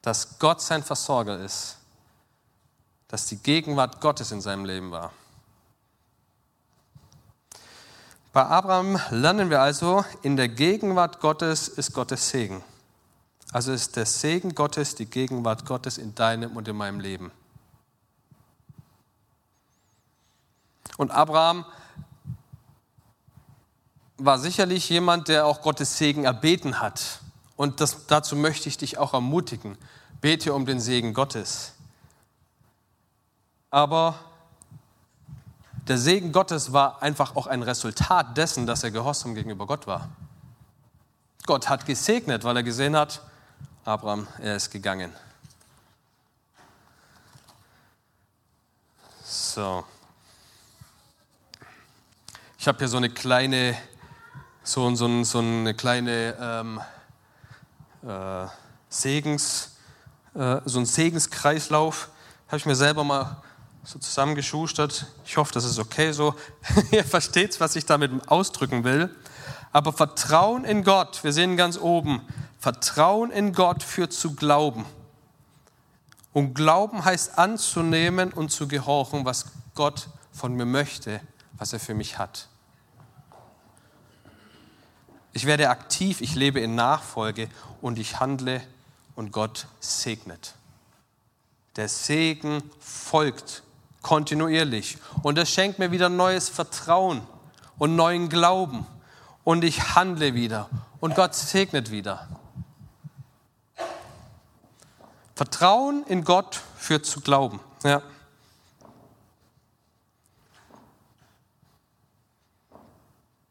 Dass 0.02 0.40
Gott 0.40 0.62
sein 0.62 0.84
Versorger 0.84 1.40
ist. 1.40 1.78
Dass 3.08 3.26
die 3.26 3.38
Gegenwart 3.38 4.02
Gottes 4.02 4.32
in 4.32 4.42
seinem 4.42 4.66
Leben 4.66 4.92
war. 4.92 5.12
Bei 8.32 8.46
Abraham 8.46 9.00
lernen 9.10 9.50
wir 9.50 9.62
also, 9.62 10.06
in 10.22 10.36
der 10.36 10.50
Gegenwart 10.50 11.20
Gottes 11.20 11.68
ist 11.68 11.94
Gottes 11.94 12.30
Segen. 12.30 12.64
Also 13.52 13.72
ist 13.72 13.96
der 13.96 14.06
Segen 14.06 14.54
Gottes 14.54 14.94
die 14.94 15.08
Gegenwart 15.08 15.66
Gottes 15.66 15.98
in 15.98 16.14
deinem 16.14 16.56
und 16.56 16.68
in 16.68 16.76
meinem 16.76 17.00
Leben. 17.00 17.32
Und 20.98 21.10
Abraham 21.10 21.66
war 24.20 24.38
sicherlich 24.38 24.90
jemand, 24.90 25.28
der 25.28 25.46
auch 25.46 25.62
Gottes 25.62 25.98
Segen 25.98 26.26
erbeten 26.26 26.80
hat. 26.80 27.20
Und 27.56 27.82
das, 27.82 28.06
dazu 28.08 28.36
möchte 28.36 28.70
ich 28.70 28.78
dich 28.78 28.98
auch 28.98 29.14
ermutigen. 29.14 29.78
Bete 30.22 30.54
um 30.54 30.66
den 30.66 30.80
Segen 30.80 31.14
Gottes. 31.14 31.74
Aber 33.72 34.16
der 35.88 35.98
Segen 35.98 36.32
Gottes 36.32 36.74
war 36.74 37.02
einfach 37.02 37.36
auch 37.36 37.48
ein 37.48 37.64
Resultat 37.64 38.38
dessen, 38.38 38.68
dass 38.68 38.84
er 38.84 38.92
gehorsam 38.92 39.36
gegenüber 39.36 39.66
Gott 39.66 39.88
war. 39.88 40.10
Gott 41.46 41.68
hat 41.70 41.86
gesegnet, 41.86 42.44
weil 42.44 42.58
er 42.58 42.64
gesehen 42.64 42.96
hat, 42.96 43.22
Abraham, 43.86 44.28
er 44.40 44.56
ist 44.56 44.70
gegangen. 44.70 45.14
So. 49.24 49.84
Ich 52.58 52.68
habe 52.68 52.78
hier 52.78 52.88
so 52.88 52.98
eine 52.98 53.10
kleine 53.10 53.76
so, 54.70 54.94
so, 54.96 55.24
so 55.24 55.40
eine 55.40 55.74
kleine 55.74 56.36
ähm, 56.40 56.80
äh, 58.08 58.48
Segens, 58.88 59.78
äh, 60.36 60.62
so 60.66 60.80
ein 60.80 60.86
Segenskreislauf. 60.86 62.10
Habe 62.48 62.58
ich 62.58 62.66
mir 62.68 62.76
selber 62.76 63.04
mal 63.04 63.42
so 63.84 63.98
zusammengeschustert. 63.98 65.08
Ich 65.26 65.38
hoffe, 65.38 65.52
das 65.54 65.66
ist 65.66 65.80
okay 65.80 66.12
so. 66.12 66.36
Ihr 66.92 67.04
versteht, 67.04 67.60
was 67.60 67.76
ich 67.76 67.86
damit 67.88 68.12
ausdrücken 68.30 68.84
will. 68.84 69.16
Aber 69.72 69.92
Vertrauen 69.92 70.66
in 70.66 70.84
Gott, 70.84 71.24
wir 71.24 71.34
sehen 71.34 71.58
ganz 71.58 71.78
oben, 71.78 72.22
Vertrauen 72.60 73.32
in 73.32 73.54
Gott 73.54 73.82
führt 73.82 74.14
zu 74.14 74.36
Glauben. 74.36 74.86
Und 76.32 76.54
Glauben 76.54 77.06
heißt 77.06 77.40
anzunehmen 77.40 78.32
und 78.32 78.52
zu 78.52 78.68
gehorchen, 78.68 79.26
was 79.26 79.46
Gott 79.74 80.10
von 80.32 80.54
mir 80.54 80.66
möchte, 80.66 81.22
was 81.58 81.74
er 81.74 81.80
für 81.80 81.96
mich 81.96 82.20
hat. 82.20 82.50
Ich 85.34 85.46
werde 85.46 85.70
aktiv, 85.70 86.22
ich 86.22 86.36
lebe 86.36 86.60
in 86.60 86.76
Nachfolge 86.76 87.50
und 87.82 88.00
ich 88.00 88.20
handle 88.20 88.62
und 89.16 89.32
Gott 89.32 89.68
segnet. 89.80 90.56
Der 91.76 91.88
Segen 91.88 92.64
folgt 92.80 93.64
kontinuierlich 94.02 94.98
und 95.24 95.38
das 95.38 95.50
schenkt 95.50 95.80
mir 95.80 95.92
wieder 95.92 96.10
neues 96.10 96.50
Vertrauen 96.50 97.22
und 97.78 97.96
neuen 97.96 98.30
Glauben 98.30 98.86
und 99.44 99.64
ich 99.64 99.96
handle 99.96 100.34
wieder 100.34 100.70
und 101.00 101.16
Gott 101.16 101.36
segnet 101.36 101.92
wieder. 101.92 102.28
Vertrauen 105.36 106.04
in 106.08 106.24
Gott 106.24 106.60
führt 106.78 107.06
zu 107.06 107.22
Glauben. 107.22 107.60
Ja. 107.84 108.02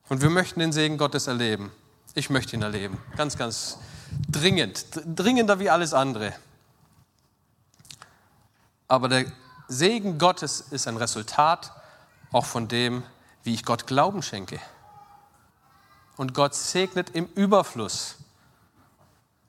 Und 0.08 0.22
wir 0.22 0.30
möchten 0.30 0.60
den 0.60 0.72
Segen 0.72 0.98
Gottes 0.98 1.26
erleben. 1.26 1.70
Ich 2.14 2.30
möchte 2.30 2.56
ihn 2.56 2.62
erleben. 2.62 2.98
Ganz, 3.16 3.36
ganz 3.36 3.78
dringend. 4.28 4.86
Dringender 5.04 5.58
wie 5.60 5.70
alles 5.70 5.92
andere. 5.92 6.34
Aber 8.88 9.08
der 9.08 9.26
Segen 9.68 10.18
Gottes 10.18 10.60
ist 10.60 10.88
ein 10.88 10.96
Resultat 10.96 11.72
auch 12.32 12.46
von 12.46 12.68
dem, 12.68 13.02
wie 13.42 13.54
ich 13.54 13.64
Gott 13.64 13.86
Glauben 13.86 14.22
schenke. 14.22 14.58
Und 16.16 16.34
Gott 16.34 16.54
segnet 16.54 17.10
im 17.10 17.26
Überfluss. 17.34 18.16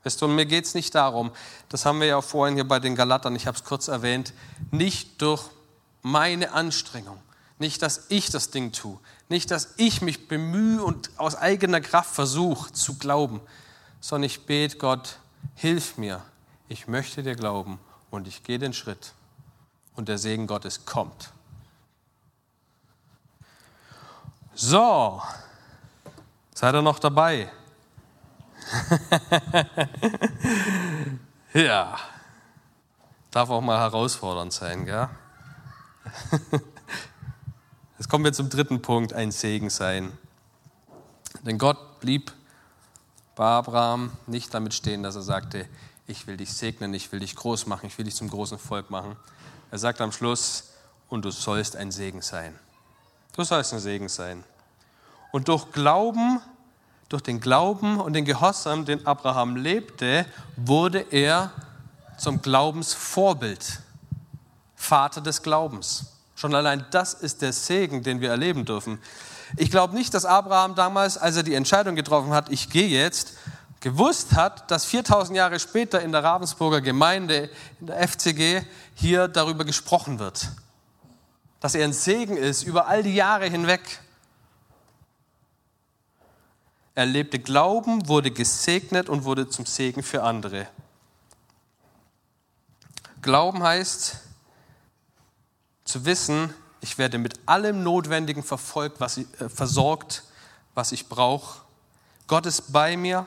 Weißt 0.04 0.22
du, 0.22 0.28
mir 0.28 0.46
geht 0.46 0.66
es 0.66 0.76
nicht 0.76 0.96
darum, 0.96 1.32
das 1.68 1.86
haben 1.86 2.00
wir 2.00 2.08
ja 2.08 2.22
vorhin 2.22 2.56
hier 2.56 2.68
bei 2.68 2.80
den 2.80 2.96
Galatern, 2.96 3.36
ich 3.36 3.48
habe 3.48 3.58
es 3.58 3.64
kurz 3.64 3.90
erwähnt, 3.90 4.34
nicht 4.72 5.22
durch 5.22 5.44
meine 6.02 6.54
Anstrengung, 6.54 7.20
nicht, 7.60 7.82
dass 7.82 8.06
ich 8.10 8.30
das 8.32 8.52
Ding 8.52 8.72
tue, 8.72 8.98
nicht, 9.28 9.52
dass 9.52 9.74
ich 9.78 10.02
mich 10.02 10.28
bemühe 10.28 10.82
und 10.84 11.12
aus 11.18 11.36
eigener 11.36 11.82
Kraft 11.82 12.16
versuche 12.16 12.72
zu 12.72 12.98
glauben, 12.98 13.42
sondern 14.00 14.26
ich 14.26 14.46
bete 14.46 14.78
Gott, 14.78 15.20
hilf 15.56 15.98
mir, 15.98 16.24
ich 16.70 16.88
möchte 16.88 17.22
dir 17.22 17.36
glauben 17.36 17.80
und 18.10 18.28
ich 18.28 18.44
gehe 18.44 18.60
den 18.60 18.74
Schritt 18.74 19.14
und 19.96 20.08
der 20.08 20.18
Segen 20.18 20.48
Gottes 20.48 20.86
kommt. 20.86 21.32
So, 24.56 25.22
seid 26.56 26.76
ihr 26.76 26.82
noch 26.82 27.00
dabei? 27.00 27.52
ja, 31.54 31.98
darf 33.32 33.50
auch 33.50 33.62
mal 33.62 33.80
herausfordernd 33.80 34.54
sein, 34.54 34.86
gell? 34.86 35.10
Jetzt 38.00 38.08
kommen 38.08 38.24
wir 38.24 38.32
zum 38.32 38.50
dritten 38.50 38.82
Punkt, 38.82 39.12
ein 39.12 39.30
Segen 39.30 39.70
sein. 39.70 40.18
Denn 41.46 41.58
Gott 41.58 42.00
blieb 42.00 42.32
bei 43.36 43.44
Abraham 43.44 44.14
nicht 44.26 44.54
damit 44.54 44.74
stehen, 44.74 45.04
dass 45.04 45.18
er 45.18 45.22
sagte, 45.22 45.68
ich 46.08 46.26
will 46.26 46.38
dich 46.38 46.54
segnen, 46.54 46.94
ich 46.94 47.12
will 47.12 47.20
dich 47.20 47.36
groß 47.36 47.68
machen, 47.68 47.88
ich 47.88 47.98
will 47.98 48.06
dich 48.06 48.16
zum 48.16 48.30
großen 48.30 48.58
Volk 48.58 48.90
machen. 48.90 49.18
Er 49.70 49.80
sagt 49.80 50.00
am 50.00 50.14
Schluss, 50.14 50.70
und 51.10 51.26
du 51.26 51.32
sollst 51.32 51.76
ein 51.76 51.92
Segen 51.92 52.22
sein. 52.22 52.58
Du 53.36 53.44
sollst 53.44 53.74
ein 53.74 53.80
Segen 53.80 54.08
sein. 54.08 54.46
Und 55.34 55.50
durch 55.50 55.70
Glauben, 55.74 56.40
durch 57.10 57.24
den 57.24 57.42
Glauben 57.42 58.00
und 58.00 58.14
den 58.14 58.24
Gehorsam, 58.24 58.86
den 58.86 59.06
Abraham 59.06 59.58
lebte, 59.58 60.26
wurde 60.56 61.00
er 61.12 61.52
zum 62.18 62.42
Glaubensvorbild, 62.42 63.82
Vater 64.78 65.20
des 65.20 65.42
Glaubens. 65.42 66.19
Schon 66.40 66.56
allein 66.56 66.86
das 66.92 67.14
ist 67.16 67.42
der 67.42 67.52
Segen, 67.52 68.02
den 68.02 68.22
wir 68.22 68.30
erleben 68.30 68.64
dürfen. 68.64 69.02
Ich 69.58 69.70
glaube 69.70 69.94
nicht, 69.94 70.14
dass 70.14 70.24
Abraham 70.24 70.74
damals, 70.74 71.18
als 71.18 71.36
er 71.36 71.44
die 71.44 71.54
Entscheidung 71.54 71.98
getroffen 71.98 72.32
hat, 72.32 72.50
ich 72.50 72.70
gehe 72.70 72.88
jetzt, 72.88 73.34
gewusst 73.82 74.36
hat, 74.36 74.72
dass 74.72 74.86
4000 74.86 75.36
Jahre 75.36 75.60
später 75.60 76.02
in 76.02 76.14
der 76.14 76.24
Ravensburger 76.24 76.80
Gemeinde, 76.80 77.50
in 77.82 77.88
der 77.88 78.08
FCG, 78.08 78.62
hier 78.96 79.28
darüber 79.28 79.66
gesprochen 79.66 80.20
wird. 80.20 80.48
Dass 81.60 81.76
er 81.76 81.84
ein 81.84 81.92
Segen 81.92 82.38
ist 82.38 82.64
über 82.64 82.88
all 82.88 83.04
die 83.04 83.16
Jahre 83.16 83.48
hinweg. 83.48 84.00
Er 86.96 87.06
lebte 87.06 87.40
Glauben, 87.40 88.08
wurde 88.08 88.32
gesegnet 88.32 89.10
und 89.10 89.26
wurde 89.26 89.50
zum 89.50 89.66
Segen 89.66 90.04
für 90.04 90.24
andere. 90.24 90.68
Glauben 93.22 93.62
heißt 93.62 94.29
zu 95.90 96.06
wissen, 96.06 96.54
ich 96.82 96.98
werde 96.98 97.18
mit 97.18 97.40
allem 97.48 97.84
Notwendigen 97.84 98.44
verfolgt, 98.44 99.00
was 99.00 99.18
ich, 99.18 99.28
äh, 99.42 99.50
versorgt, 99.50 100.24
was 100.76 100.92
ich 100.92 101.10
brauche. 101.10 101.62
Gott 102.28 102.46
ist 102.46 102.72
bei 102.72 102.96
mir, 102.96 103.26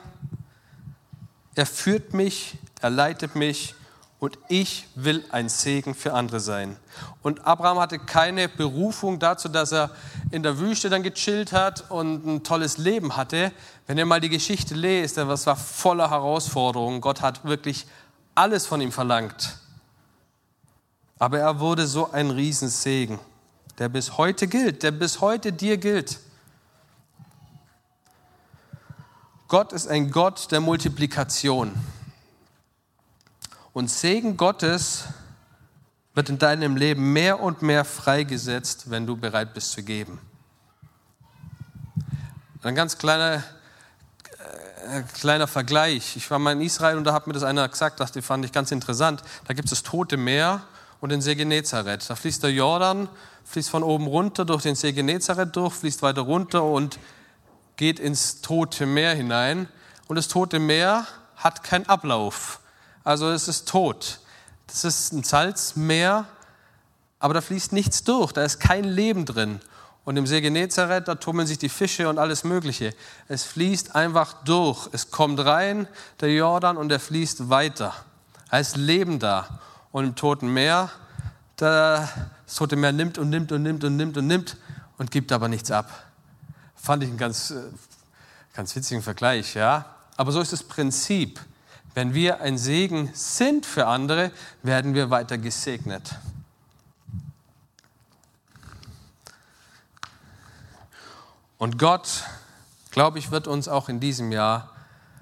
er 1.55 1.65
führt 1.65 2.13
mich, 2.13 2.57
er 2.81 2.89
leitet 2.89 3.35
mich 3.35 3.75
und 4.19 4.39
ich 4.47 4.87
will 4.95 5.25
ein 5.29 5.49
Segen 5.49 5.93
für 5.93 6.13
andere 6.13 6.39
sein. 6.39 6.77
Und 7.21 7.45
Abraham 7.45 7.79
hatte 7.79 7.99
keine 7.99 8.47
Berufung 8.47 9.19
dazu, 9.19 9.49
dass 9.49 9.73
er 9.73 9.91
in 10.31 10.41
der 10.41 10.57
Wüste 10.57 10.89
dann 10.89 11.03
gechillt 11.03 11.51
hat 11.51 11.91
und 11.91 12.25
ein 12.25 12.43
tolles 12.43 12.77
Leben 12.77 13.17
hatte. 13.17 13.51
Wenn 13.87 13.97
ihr 13.97 14.05
mal 14.05 14.21
die 14.21 14.29
Geschichte 14.29 14.73
lest, 14.73 15.17
das 15.17 15.45
war 15.45 15.57
voller 15.57 16.09
Herausforderungen. 16.09 17.01
Gott 17.01 17.21
hat 17.21 17.43
wirklich 17.43 17.85
alles 18.35 18.65
von 18.65 18.79
ihm 18.79 18.93
verlangt. 18.93 19.57
Aber 21.23 21.39
er 21.39 21.61
wurde 21.61 21.87
so 21.87 22.11
ein 22.11 22.31
Riesensegen, 22.31 23.17
der 23.79 23.87
bis 23.87 24.17
heute 24.17 24.45
gilt, 24.45 24.83
der 24.83 24.91
bis 24.91 25.21
heute 25.21 25.53
dir 25.53 25.77
gilt. 25.77 26.19
Gott 29.47 29.71
ist 29.71 29.87
ein 29.87 30.11
Gott 30.11 30.51
der 30.51 30.59
Multiplikation. 30.59 31.73
Und 33.71 33.89
Segen 33.89 34.35
Gottes 34.35 35.05
wird 36.13 36.27
in 36.27 36.39
deinem 36.39 36.75
Leben 36.75 37.13
mehr 37.13 37.39
und 37.39 37.61
mehr 37.61 37.85
freigesetzt, 37.85 38.89
wenn 38.89 39.07
du 39.07 39.15
bereit 39.15 39.53
bist 39.53 39.71
zu 39.71 39.81
geben. 39.81 40.19
Ein 42.63 42.75
ganz 42.75 42.97
kleiner, 42.97 43.45
äh, 44.89 45.03
kleiner 45.13 45.47
Vergleich. 45.47 46.17
Ich 46.17 46.29
war 46.29 46.37
mal 46.37 46.51
in 46.51 46.59
Israel 46.59 46.97
und 46.97 47.05
da 47.05 47.13
hat 47.13 47.27
mir 47.27 47.33
das 47.33 47.43
einer 47.43 47.65
gesagt, 47.69 48.01
das 48.01 48.11
fand 48.19 48.43
ich 48.43 48.51
ganz 48.51 48.73
interessant. 48.73 49.23
Da 49.47 49.53
gibt 49.53 49.67
es 49.67 49.69
das 49.69 49.83
Tote 49.83 50.17
Meer 50.17 50.63
und 51.03 51.09
den 51.09 51.19
See 51.19 51.35
Genezareth. 51.35 52.09
Da 52.09 52.15
fließt 52.15 52.43
der 52.43 52.53
Jordan, 52.53 53.09
fließt 53.43 53.69
von 53.69 53.83
oben 53.83 54.07
runter 54.07 54.45
durch 54.45 54.63
den 54.63 54.75
See 54.75 54.93
Genezareth 54.93 55.53
durch, 55.53 55.73
fließt 55.73 56.01
weiter 56.01 56.21
runter 56.21 56.63
und 56.63 56.97
geht 57.75 57.99
ins 57.99 58.39
Tote 58.39 58.85
Meer 58.85 59.13
hinein 59.13 59.67
und 60.07 60.15
das 60.15 60.29
Tote 60.29 60.59
Meer 60.59 61.05
hat 61.35 61.61
keinen 61.61 61.89
Ablauf. 61.89 62.61
Also 63.03 63.29
es 63.31 63.49
ist 63.49 63.67
tot. 63.67 64.21
Das 64.67 64.85
ist 64.85 65.11
ein 65.11 65.23
Salzmeer, 65.23 66.25
aber 67.19 67.33
da 67.33 67.41
fließt 67.41 67.73
nichts 67.73 68.05
durch, 68.05 68.31
da 68.31 68.45
ist 68.45 68.61
kein 68.61 68.85
Leben 68.85 69.25
drin. 69.25 69.59
Und 70.05 70.15
im 70.15 70.25
See 70.25 70.39
Genezareth, 70.39 71.09
da 71.09 71.15
tummeln 71.15 71.47
sich 71.47 71.57
die 71.57 71.67
Fische 71.67 72.07
und 72.07 72.17
alles 72.17 72.45
Mögliche. 72.45 72.93
Es 73.27 73.43
fließt 73.43 73.93
einfach 73.93 74.43
durch. 74.45 74.87
Es 74.93 75.11
kommt 75.11 75.41
rein, 75.41 75.85
der 76.21 76.33
Jordan, 76.33 76.77
und 76.77 76.93
er 76.93 77.01
fließt 77.01 77.49
weiter. 77.49 77.93
Da 78.49 78.59
ist 78.59 78.77
Leben 78.77 79.19
da. 79.19 79.59
Und 79.93 80.03
im 80.05 80.15
Toten 80.15 80.51
Meer, 80.51 80.89
da, 81.55 82.09
das 82.47 82.55
Tote 82.55 82.75
Meer 82.75 82.91
nimmt 82.91 83.19
und 83.19 83.29
nimmt 83.29 83.51
und 83.51 83.61
nimmt 83.61 83.83
und 83.83 83.95
nimmt 83.95 84.17
und 84.17 84.25
nimmt 84.25 84.57
und 84.97 85.11
gibt 85.11 85.31
aber 85.31 85.47
nichts 85.47 85.69
ab. 85.69 85.87
Fand 86.75 87.03
ich 87.03 87.09
einen 87.09 87.19
ganz, 87.19 87.51
äh, 87.51 87.61
ganz 88.55 88.75
witzigen 88.75 89.03
Vergleich, 89.03 89.53
ja. 89.53 89.85
Aber 90.17 90.31
so 90.31 90.41
ist 90.41 90.51
das 90.51 90.63
Prinzip. 90.63 91.39
Wenn 91.93 92.15
wir 92.15 92.41
ein 92.41 92.57
Segen 92.57 93.11
sind 93.13 93.67
für 93.67 93.85
andere, 93.85 94.31
werden 94.63 94.95
wir 94.95 95.11
weiter 95.11 95.37
gesegnet. 95.37 96.15
Und 101.59 101.77
Gott, 101.77 102.23
glaube 102.89 103.19
ich, 103.19 103.29
wird 103.29 103.47
uns 103.47 103.67
auch 103.67 103.89
in 103.89 103.99
diesem 103.99 104.31
Jahr 104.31 104.71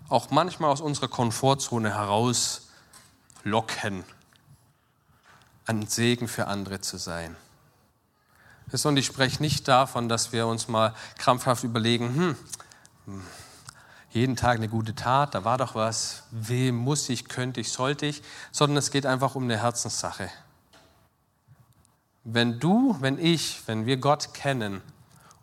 auch 0.08 0.32
manchmal 0.32 0.72
aus 0.72 0.80
unserer 0.80 1.10
Komfortzone 1.10 1.94
herauslocken, 1.94 4.06
ein 5.66 5.88
Segen 5.88 6.28
für 6.28 6.48
andere 6.48 6.82
zu 6.82 6.98
sein. 6.98 7.36
Und 8.84 8.98
ich 8.98 9.06
spreche 9.06 9.42
nicht 9.42 9.68
davon, 9.68 10.08
dass 10.08 10.32
wir 10.32 10.48
uns 10.48 10.70
mal 10.70 10.96
krampfhaft 11.18 11.64
überlegen, 11.64 12.38
hm, 13.06 13.24
jeden 14.12 14.36
Tag 14.36 14.58
eine 14.58 14.70
gute 14.70 14.96
Tat, 14.96 15.36
da 15.36 15.44
war 15.44 15.58
doch 15.58 15.76
was, 15.76 16.24
wem 16.32 16.76
muss 16.76 17.10
ich, 17.10 17.28
könnte 17.28 17.60
ich, 17.60 17.72
sollte 17.72 18.06
ich, 18.06 18.22
sondern 18.52 18.78
es 18.78 18.92
geht 18.92 19.06
einfach 19.06 19.36
um 19.36 19.44
eine 19.44 19.58
Herzenssache. 19.58 20.30
Wenn 22.24 22.60
du, 22.60 22.96
wenn 23.00 23.18
ich, 23.18 23.62
wenn 23.68 23.86
wir 23.86 23.98
Gott 23.98 24.34
kennen 24.34 24.82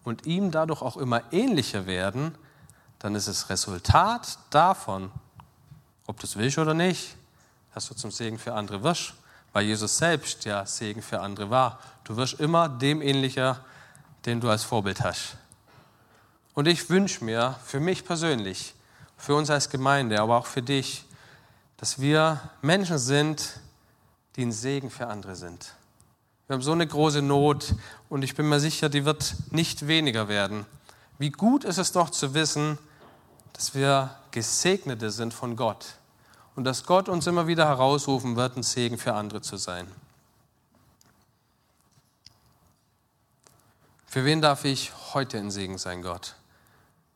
und 0.04 0.26
ihm 0.26 0.50
dadurch 0.50 0.80
auch 0.80 0.96
immer 0.96 1.22
ähnlicher 1.32 1.86
werden, 1.86 2.34
dann 2.98 3.14
ist 3.14 3.26
es 3.26 3.50
Resultat 3.50 4.38
davon, 4.50 5.10
ob 6.06 6.18
du 6.18 6.26
es 6.26 6.36
willst 6.36 6.58
oder 6.58 6.74
nicht, 6.74 7.16
dass 7.74 7.88
du 7.88 7.94
zum 7.94 8.10
Segen 8.10 8.38
für 8.38 8.54
andere 8.54 8.82
wirst 8.82 9.14
weil 9.52 9.64
Jesus 9.64 9.98
selbst 9.98 10.44
ja 10.44 10.66
Segen 10.66 11.02
für 11.02 11.20
andere 11.20 11.50
war. 11.50 11.80
Du 12.04 12.16
wirst 12.16 12.40
immer 12.40 12.68
dem 12.68 13.02
ähnlicher, 13.02 13.64
den 14.26 14.40
du 14.40 14.48
als 14.48 14.64
Vorbild 14.64 15.02
hast. 15.02 15.36
Und 16.54 16.66
ich 16.66 16.90
wünsche 16.90 17.24
mir 17.24 17.54
für 17.64 17.80
mich 17.80 18.04
persönlich, 18.04 18.74
für 19.16 19.34
uns 19.34 19.50
als 19.50 19.70
Gemeinde, 19.70 20.20
aber 20.20 20.36
auch 20.36 20.46
für 20.46 20.62
dich, 20.62 21.04
dass 21.76 22.00
wir 22.00 22.40
Menschen 22.62 22.98
sind, 22.98 23.60
die 24.36 24.44
ein 24.44 24.52
Segen 24.52 24.90
für 24.90 25.06
andere 25.06 25.36
sind. 25.36 25.74
Wir 26.46 26.54
haben 26.54 26.62
so 26.62 26.72
eine 26.72 26.86
große 26.86 27.22
Not 27.22 27.74
und 28.08 28.22
ich 28.22 28.34
bin 28.34 28.48
mir 28.48 28.58
sicher, 28.58 28.88
die 28.88 29.04
wird 29.04 29.34
nicht 29.50 29.86
weniger 29.86 30.28
werden. 30.28 30.66
Wie 31.18 31.30
gut 31.30 31.64
ist 31.64 31.78
es 31.78 31.92
doch 31.92 32.10
zu 32.10 32.34
wissen, 32.34 32.78
dass 33.52 33.74
wir 33.74 34.14
Gesegnete 34.30 35.10
sind 35.10 35.34
von 35.34 35.56
Gott 35.56 35.97
und 36.58 36.64
dass 36.64 36.82
Gott 36.82 37.08
uns 37.08 37.28
immer 37.28 37.46
wieder 37.46 37.68
herausrufen 37.68 38.34
wird, 38.34 38.56
ein 38.56 38.64
Segen 38.64 38.98
für 38.98 39.14
andere 39.14 39.40
zu 39.40 39.56
sein. 39.56 39.86
Für 44.06 44.24
wen 44.24 44.42
darf 44.42 44.64
ich 44.64 44.90
heute 45.14 45.38
ein 45.38 45.52
Segen 45.52 45.78
sein, 45.78 46.02
Gott? 46.02 46.34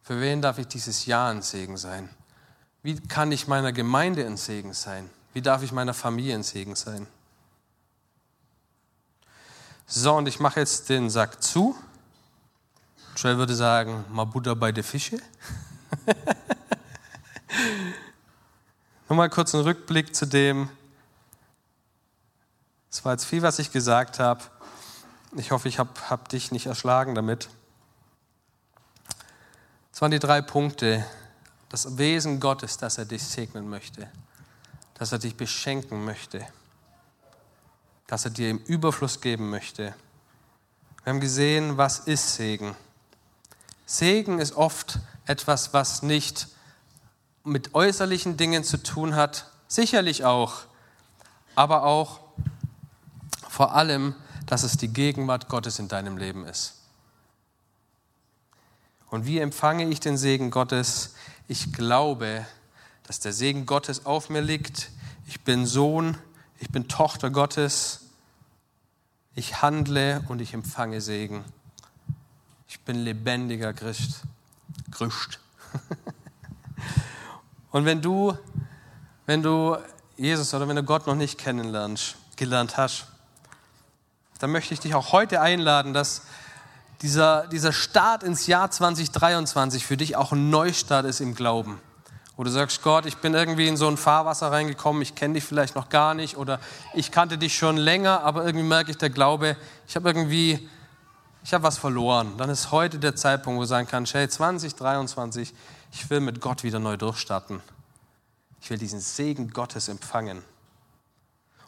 Für 0.00 0.20
wen 0.20 0.42
darf 0.42 0.58
ich 0.58 0.68
dieses 0.68 1.06
Jahr 1.06 1.32
ein 1.32 1.42
Segen 1.42 1.76
sein? 1.76 2.08
Wie 2.84 3.00
kann 3.00 3.32
ich 3.32 3.48
meiner 3.48 3.72
Gemeinde 3.72 4.24
ein 4.24 4.36
Segen 4.36 4.74
sein? 4.74 5.10
Wie 5.32 5.42
darf 5.42 5.64
ich 5.64 5.72
meiner 5.72 5.92
Familie 5.92 6.36
ein 6.36 6.44
Segen 6.44 6.76
sein? 6.76 7.08
So, 9.88 10.14
und 10.14 10.28
ich 10.28 10.38
mache 10.38 10.60
jetzt 10.60 10.88
den 10.88 11.10
Sack 11.10 11.42
zu. 11.42 11.76
Joel 13.16 13.38
würde 13.38 13.56
sagen, 13.56 14.04
Butter 14.32 14.54
bei 14.54 14.70
der 14.70 14.84
Fische. 14.84 15.18
Nochmal 19.08 19.30
kurz 19.30 19.54
einen 19.54 19.64
Rückblick 19.64 20.14
zu 20.14 20.26
dem. 20.26 20.70
Es 22.90 23.04
war 23.04 23.12
jetzt 23.12 23.24
viel, 23.24 23.42
was 23.42 23.58
ich 23.58 23.72
gesagt 23.72 24.20
habe. 24.20 24.42
Ich 25.36 25.50
hoffe, 25.50 25.68
ich 25.68 25.78
habe 25.78 25.90
hab 26.08 26.28
dich 26.28 26.52
nicht 26.52 26.66
erschlagen 26.66 27.14
damit. 27.14 27.48
Es 29.92 30.00
waren 30.00 30.12
die 30.12 30.18
drei 30.18 30.40
Punkte. 30.40 31.04
Das 31.68 31.98
Wesen 31.98 32.38
Gottes, 32.38 32.76
dass 32.76 32.98
er 32.98 33.04
dich 33.04 33.22
segnen 33.24 33.68
möchte, 33.68 34.08
dass 34.94 35.10
er 35.10 35.18
dich 35.18 35.36
beschenken 35.36 36.04
möchte, 36.04 36.46
dass 38.06 38.24
er 38.24 38.30
dir 38.30 38.50
im 38.50 38.58
Überfluss 38.58 39.20
geben 39.20 39.50
möchte. 39.50 39.94
Wir 41.02 41.12
haben 41.12 41.20
gesehen, 41.20 41.76
was 41.76 41.98
ist 41.98 42.36
Segen? 42.36 42.76
Segen 43.84 44.38
ist 44.38 44.52
oft 44.52 45.00
etwas, 45.26 45.72
was 45.72 46.02
nicht 46.02 46.48
mit 47.44 47.74
äußerlichen 47.74 48.36
Dingen 48.36 48.64
zu 48.64 48.82
tun 48.82 49.14
hat, 49.14 49.46
sicherlich 49.68 50.24
auch, 50.24 50.62
aber 51.54 51.84
auch 51.84 52.20
vor 53.48 53.74
allem, 53.74 54.14
dass 54.46 54.62
es 54.62 54.76
die 54.76 54.88
Gegenwart 54.88 55.48
Gottes 55.48 55.78
in 55.78 55.88
deinem 55.88 56.16
Leben 56.16 56.46
ist. 56.46 56.74
Und 59.10 59.26
wie 59.26 59.38
empfange 59.38 59.88
ich 59.88 60.00
den 60.00 60.16
Segen 60.16 60.50
Gottes? 60.50 61.14
Ich 61.48 61.72
glaube, 61.72 62.46
dass 63.02 63.20
der 63.20 63.32
Segen 63.32 63.66
Gottes 63.66 64.06
auf 64.06 64.30
mir 64.30 64.40
liegt. 64.40 64.90
Ich 65.26 65.42
bin 65.42 65.66
Sohn, 65.66 66.16
ich 66.58 66.70
bin 66.70 66.88
Tochter 66.88 67.30
Gottes. 67.30 68.06
Ich 69.34 69.60
handle 69.60 70.24
und 70.28 70.40
ich 70.40 70.54
empfange 70.54 71.00
Segen. 71.00 71.44
Ich 72.68 72.80
bin 72.80 72.96
lebendiger 73.04 73.72
Christ. 73.72 74.22
Christ. 74.90 75.40
Und 77.72 77.86
wenn 77.86 78.02
du, 78.02 78.36
wenn 79.26 79.42
du 79.42 79.76
Jesus 80.16 80.52
oder 80.52 80.68
wenn 80.68 80.76
du 80.76 80.82
Gott 80.82 81.06
noch 81.06 81.14
nicht 81.14 81.38
kennenlernst, 81.38 82.16
gelernt 82.36 82.76
hast, 82.76 83.06
dann 84.38 84.50
möchte 84.50 84.74
ich 84.74 84.80
dich 84.80 84.94
auch 84.94 85.12
heute 85.12 85.40
einladen, 85.40 85.94
dass 85.94 86.22
dieser, 87.00 87.46
dieser 87.48 87.72
Start 87.72 88.22
ins 88.22 88.46
Jahr 88.46 88.70
2023 88.70 89.86
für 89.86 89.96
dich 89.96 90.16
auch 90.16 90.32
ein 90.32 90.50
Neustart 90.50 91.06
ist 91.06 91.20
im 91.20 91.34
Glauben. 91.34 91.80
Wo 92.36 92.44
du 92.44 92.50
sagst, 92.50 92.82
Gott, 92.82 93.06
ich 93.06 93.16
bin 93.18 93.34
irgendwie 93.34 93.68
in 93.68 93.76
so 93.76 93.88
ein 93.88 93.96
Fahrwasser 93.96 94.52
reingekommen, 94.52 95.00
ich 95.00 95.14
kenne 95.14 95.34
dich 95.34 95.44
vielleicht 95.44 95.74
noch 95.74 95.88
gar 95.88 96.14
nicht 96.14 96.36
oder 96.36 96.60
ich 96.94 97.10
kannte 97.10 97.38
dich 97.38 97.56
schon 97.56 97.76
länger, 97.76 98.22
aber 98.22 98.44
irgendwie 98.44 98.66
merke 98.66 98.90
ich, 98.90 98.98
der 98.98 99.10
Glaube, 99.10 99.56
ich 99.88 99.96
habe 99.96 100.08
irgendwie, 100.08 100.68
ich 101.42 101.54
habe 101.54 101.64
was 101.64 101.78
verloren. 101.78 102.34
Dann 102.36 102.50
ist 102.50 102.70
heute 102.70 102.98
der 102.98 103.16
Zeitpunkt, 103.16 103.56
wo 103.58 103.62
du 103.62 103.68
sagen 103.68 103.88
kannst, 103.90 104.14
hey, 104.14 104.28
2023, 104.28 105.54
ich 105.92 106.08
will 106.10 106.20
mit 106.20 106.40
Gott 106.40 106.64
wieder 106.64 106.78
neu 106.78 106.96
durchstarten. 106.96 107.60
Ich 108.60 108.70
will 108.70 108.78
diesen 108.78 109.00
Segen 109.00 109.50
Gottes 109.50 109.88
empfangen. 109.88 110.42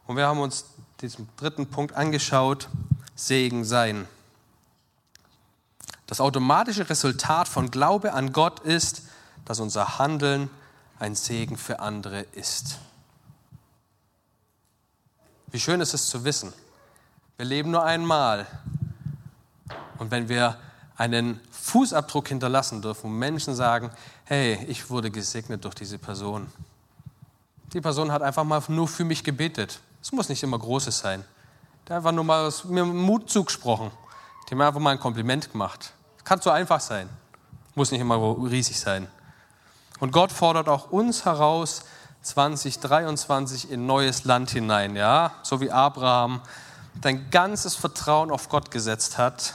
Und 0.07 0.17
wir 0.17 0.27
haben 0.27 0.41
uns 0.41 0.65
diesen 1.01 1.29
dritten 1.37 1.69
Punkt 1.69 1.95
angeschaut, 1.95 2.69
Segen 3.15 3.65
sein. 3.65 4.09
Das 6.07 6.21
automatische 6.21 6.89
Resultat 6.89 7.49
von 7.49 7.71
Glaube 7.71 8.13
an 8.13 8.33
Gott 8.33 8.61
ist, 8.61 9.03
dass 9.45 9.61
unser 9.61 9.99
Handeln 9.99 10.51
ein 10.99 11.15
Segen 11.15 11.57
für 11.57 11.81
andere 11.81 12.21
ist. 12.21 12.79
Wie 15.49 15.61
schön 15.61 15.81
ist 15.81 15.95
es 15.95 16.09
zu 16.09 16.25
wissen, 16.25 16.53
wir 17.37 17.47
leben 17.47 17.71
nur 17.71 17.85
einmal. 17.85 18.47
Und 19.99 20.11
wenn 20.11 20.29
wir 20.29 20.59
einen 20.97 21.41
Fußabdruck 21.51 22.29
hinterlassen 22.29 22.83
dürfen, 22.83 23.05
wo 23.05 23.09
Menschen 23.09 23.55
sagen, 23.55 23.91
hey, 24.25 24.65
ich 24.69 24.91
wurde 24.91 25.11
gesegnet 25.11 25.65
durch 25.65 25.75
diese 25.75 25.99
Person. 25.99 26.47
Die 27.73 27.81
Person 27.81 28.13
hat 28.13 28.23
einfach 28.23 28.45
mal 28.45 28.63
nur 28.69 28.87
für 28.87 29.05
mich 29.05 29.25
gebetet. 29.25 29.81
Es 30.01 30.13
muss 30.13 30.29
nicht 30.29 30.43
immer 30.43 30.59
Großes 30.59 30.99
sein. 30.99 31.25
Der 31.89 31.97
hat 31.97 32.01
einfach 32.01 32.13
nur 32.13 32.25
mal 32.25 32.53
mir 32.65 32.85
Mut 32.85 33.29
zugesprochen. 33.29 33.91
Die 34.49 34.55
haben 34.55 34.61
einfach 34.61 34.81
mal 34.81 34.91
ein 34.91 35.01
Kompliment 35.01 35.51
gemacht. 35.51 35.93
Kann 36.23 36.41
so 36.41 36.51
einfach 36.51 36.81
sein. 36.81 37.09
Muss 37.75 37.91
nicht 37.91 38.01
immer 38.01 38.17
riesig 38.49 38.79
sein. 38.79 39.09
Und 39.99 40.13
Gott 40.13 40.31
fordert 40.31 40.69
auch 40.69 40.91
uns 40.91 41.25
heraus, 41.25 41.83
2023 42.23 43.71
in 43.71 43.87
neues 43.87 44.25
Land 44.25 44.51
hinein, 44.51 44.97
ja, 44.97 45.33
so 45.43 45.61
wie 45.61 45.71
Abraham 45.71 46.41
dein 47.01 47.31
ganzes 47.31 47.75
Vertrauen 47.75 48.31
auf 48.31 48.49
Gott 48.49 48.71
gesetzt 48.71 49.19
hat 49.19 49.55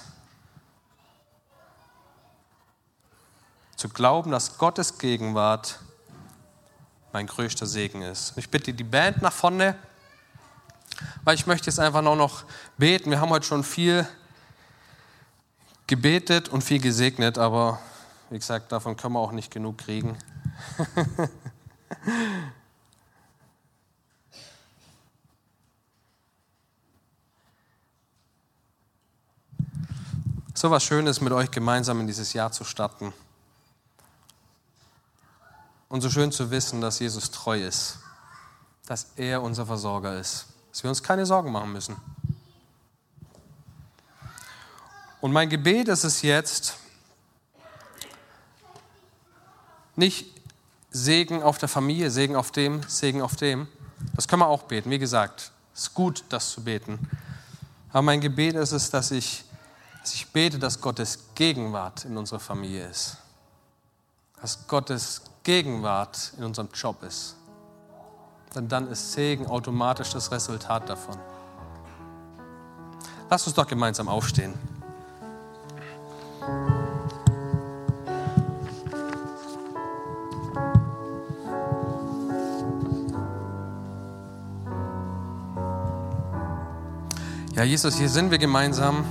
zu 3.80 3.88
glauben, 3.88 4.30
dass 4.32 4.58
Gottes 4.58 4.98
Gegenwart 4.98 5.80
mein 7.14 7.28
größter 7.28 7.66
Segen 7.66 8.02
ist. 8.02 8.34
Ich 8.36 8.50
bitte 8.50 8.74
die 8.74 8.84
Band 8.84 9.22
nach 9.22 9.32
vorne, 9.32 9.74
weil 11.24 11.36
ich 11.36 11.48
möchte 11.48 11.68
jetzt 11.68 11.80
einfach 11.80 12.02
noch 12.02 12.44
beten. 12.78 13.10
Wir 13.10 13.22
haben 13.22 13.30
heute 13.30 13.46
schon 13.46 13.64
viel 13.64 14.06
gebetet 15.88 16.50
und 16.50 16.62
viel 16.62 16.82
gesegnet, 16.82 17.38
aber 17.38 17.80
wie 18.30 18.38
gesagt, 18.38 18.70
davon 18.74 18.98
können 18.98 19.14
wir 19.14 19.22
auch 19.22 19.32
nicht 19.32 19.50
genug 19.50 19.78
kriegen. 19.78 20.18
so 30.54 30.70
was 30.70 30.84
Schönes 30.84 31.22
mit 31.22 31.32
euch 31.32 31.50
gemeinsam 31.50 32.02
in 32.02 32.08
dieses 32.08 32.34
Jahr 32.34 32.52
zu 32.52 32.66
starten. 32.66 33.14
Und 35.90 36.02
so 36.02 36.10
schön 36.10 36.32
zu 36.32 36.52
wissen, 36.52 36.82
dass 36.82 37.00
Jesus 37.00 37.32
treu 37.32 37.66
ist, 37.66 37.98
dass 38.86 39.08
er 39.16 39.42
unser 39.42 39.66
Versorger 39.66 40.20
ist, 40.20 40.46
dass 40.72 40.84
wir 40.84 40.90
uns 40.90 41.04
keine 41.04 41.26
Sorgen 41.26 41.52
machen 41.52 41.74
müssen. 41.74 41.98
Und 45.22 45.34
mein 45.34 45.50
Gebet 45.50 45.90
ist 45.90 46.04
es 46.04 46.22
jetzt, 46.22 46.78
nicht 49.96 50.28
Segen 50.92 51.44
auf 51.44 51.58
der 51.58 51.70
Familie, 51.70 52.10
Segen 52.10 52.36
auf 52.36 52.52
dem, 52.52 52.82
Segen 52.88 53.22
auf 53.22 53.36
dem. 53.36 53.68
Das 54.16 54.28
können 54.28 54.42
wir 54.42 54.48
auch 54.48 54.64
beten. 54.64 54.90
Wie 54.90 55.00
gesagt, 55.00 55.52
es 55.74 55.82
ist 55.82 55.94
gut, 55.94 56.24
das 56.30 56.52
zu 56.52 56.64
beten. 56.64 57.00
Aber 57.90 58.02
mein 58.02 58.22
Gebet 58.22 58.56
ist 58.56 58.72
es, 58.72 58.90
dass 58.90 59.12
ich, 59.12 59.44
dass 60.02 60.14
ich 60.14 60.28
bete, 60.28 60.58
dass 60.58 60.80
Gottes 60.80 61.20
Gegenwart 61.36 62.06
in 62.06 62.18
unserer 62.18 62.40
Familie 62.40 62.88
ist. 62.88 63.18
Dass 64.42 64.68
Gottes 64.68 65.22
Gegenwart 65.44 66.34
in 66.38 66.44
unserem 66.44 66.70
Job 66.74 67.04
ist. 67.04 67.36
Denn 68.56 68.68
dann 68.68 68.88
ist 68.90 69.14
Segen 69.14 69.48
automatisch 69.48 70.12
das 70.12 70.32
Resultat 70.32 70.90
davon. 70.90 71.18
Lass 73.30 73.46
uns 73.46 73.56
doch 73.56 73.68
gemeinsam 73.68 74.08
aufstehen. 74.08 74.54
Ja, 87.56 87.64
Jesus, 87.66 87.98
hier 87.98 88.10
sind 88.10 88.32
wir 88.32 88.38
gemeinsam. 88.38 89.04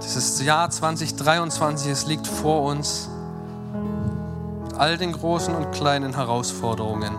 Dieses 0.00 0.40
Jahr 0.42 0.70
2023, 0.70 1.90
es 1.90 2.06
liegt 2.06 2.26
vor 2.26 2.62
uns 2.62 3.08
all 4.78 4.96
den 4.96 5.12
großen 5.12 5.54
und 5.54 5.72
kleinen 5.72 6.14
Herausforderungen. 6.14 7.14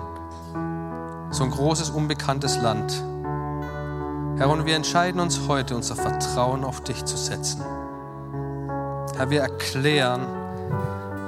So 1.32 1.44
ein 1.44 1.52
großes, 1.52 1.90
unbekanntes 1.90 2.58
Land. 2.62 3.04
Herr, 4.38 4.50
und 4.50 4.66
wir 4.66 4.76
entscheiden 4.76 5.20
uns 5.20 5.42
heute, 5.48 5.76
unser 5.76 5.96
Vertrauen 5.96 6.64
auf 6.64 6.82
dich 6.82 7.04
zu 7.06 7.18
setzen. 7.18 7.62
Herr, 9.18 9.30
wir 9.30 9.42
erklären, 9.42 10.22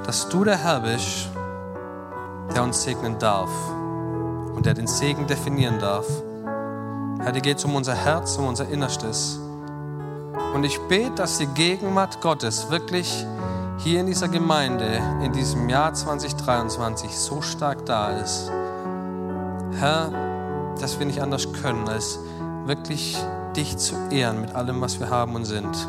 dass 0.06 0.28
du 0.28 0.44
der 0.44 0.56
Herr 0.56 0.80
bist, 0.80 1.28
der 2.54 2.62
uns 2.62 2.82
segnen 2.82 3.18
darf 3.18 3.50
und 4.54 4.64
der 4.66 4.74
den 4.74 4.86
Segen 4.86 5.26
definieren 5.26 5.78
darf. 5.78 6.06
Herr, 7.20 7.32
dir 7.32 7.42
geht 7.42 7.58
es 7.58 7.64
um 7.64 7.74
unser 7.74 7.94
Herz, 7.94 8.36
um 8.36 8.46
unser 8.46 8.68
Innerstes. 8.68 9.40
Und 10.54 10.64
ich 10.64 10.78
bete, 10.88 11.12
dass 11.16 11.38
die 11.38 11.46
Gegenwart 11.46 12.20
Gottes 12.20 12.70
wirklich 12.70 13.26
hier 13.82 14.00
in 14.00 14.06
dieser 14.06 14.28
Gemeinde, 14.28 15.00
in 15.22 15.32
diesem 15.32 15.68
Jahr 15.70 15.94
2023 15.94 17.18
so 17.18 17.40
stark 17.40 17.86
da 17.86 18.10
ist. 18.10 18.50
Herr, 19.78 20.10
dass 20.78 20.98
wir 20.98 21.06
nicht 21.06 21.22
anders 21.22 21.50
können, 21.62 21.88
als 21.88 22.18
wirklich 22.66 23.16
dich 23.56 23.78
zu 23.78 23.94
ehren 24.10 24.42
mit 24.42 24.54
allem, 24.54 24.82
was 24.82 25.00
wir 25.00 25.08
haben 25.08 25.34
und 25.34 25.46
sind. 25.46 25.88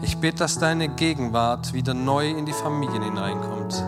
Ich 0.00 0.18
bete, 0.18 0.38
dass 0.38 0.58
deine 0.58 0.88
Gegenwart 0.88 1.72
wieder 1.72 1.92
neu 1.92 2.30
in 2.30 2.46
die 2.46 2.52
Familien 2.52 3.02
hineinkommt. 3.02 3.82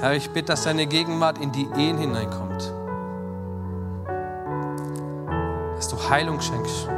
Herr, 0.00 0.14
ich 0.14 0.30
bitte, 0.30 0.52
dass 0.52 0.64
deine 0.64 0.86
Gegenwart 0.86 1.38
in 1.38 1.52
die 1.52 1.68
Ehen 1.76 1.98
hineinkommt. 1.98 2.72
Dass 5.76 5.88
du 5.88 6.10
Heilung 6.10 6.40
schenkst. 6.40 6.88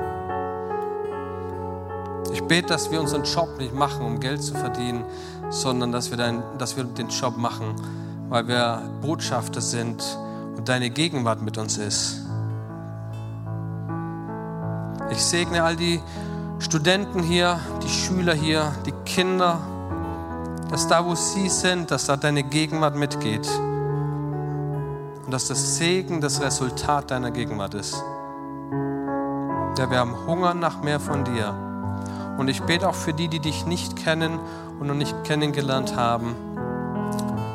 Ich 2.32 2.42
bete, 2.42 2.68
dass 2.68 2.90
wir 2.90 3.00
unseren 3.00 3.24
Job 3.24 3.58
nicht 3.58 3.74
machen, 3.74 4.04
um 4.04 4.20
Geld 4.20 4.42
zu 4.42 4.54
verdienen, 4.54 5.04
sondern 5.50 5.92
dass 5.92 6.10
wir, 6.10 6.18
dein, 6.18 6.42
dass 6.58 6.76
wir 6.76 6.84
den 6.84 7.08
Job 7.08 7.36
machen, 7.36 7.74
weil 8.28 8.46
wir 8.48 8.82
Botschafter 9.00 9.60
sind 9.60 10.02
und 10.56 10.68
deine 10.68 10.90
Gegenwart 10.90 11.40
mit 11.42 11.56
uns 11.58 11.78
ist. 11.78 12.22
Ich 15.10 15.22
segne 15.24 15.62
all 15.62 15.76
die 15.76 16.00
Studenten 16.58 17.22
hier, 17.22 17.58
die 17.82 17.88
Schüler 17.88 18.34
hier, 18.34 18.72
die 18.84 18.92
Kinder, 19.06 19.58
dass 20.70 20.86
da, 20.86 21.04
wo 21.04 21.14
sie 21.14 21.48
sind, 21.48 21.90
dass 21.90 22.06
da 22.06 22.16
deine 22.16 22.42
Gegenwart 22.42 22.94
mitgeht 22.94 23.48
und 25.24 25.32
dass 25.32 25.48
das 25.48 25.76
Segen 25.76 26.20
das 26.20 26.42
Resultat 26.42 27.10
deiner 27.10 27.30
Gegenwart 27.30 27.74
ist. 27.74 27.94
Ja, 29.78 29.90
wir 29.90 29.98
haben 29.98 30.26
Hunger 30.26 30.54
nach 30.54 30.82
mehr 30.82 30.98
von 31.00 31.24
dir. 31.24 31.67
Und 32.38 32.48
ich 32.48 32.62
bete 32.62 32.88
auch 32.88 32.94
für 32.94 33.12
die, 33.12 33.28
die 33.28 33.40
dich 33.40 33.66
nicht 33.66 33.96
kennen 33.96 34.38
und 34.78 34.86
noch 34.86 34.94
nicht 34.94 35.14
kennengelernt 35.24 35.96
haben. 35.96 36.36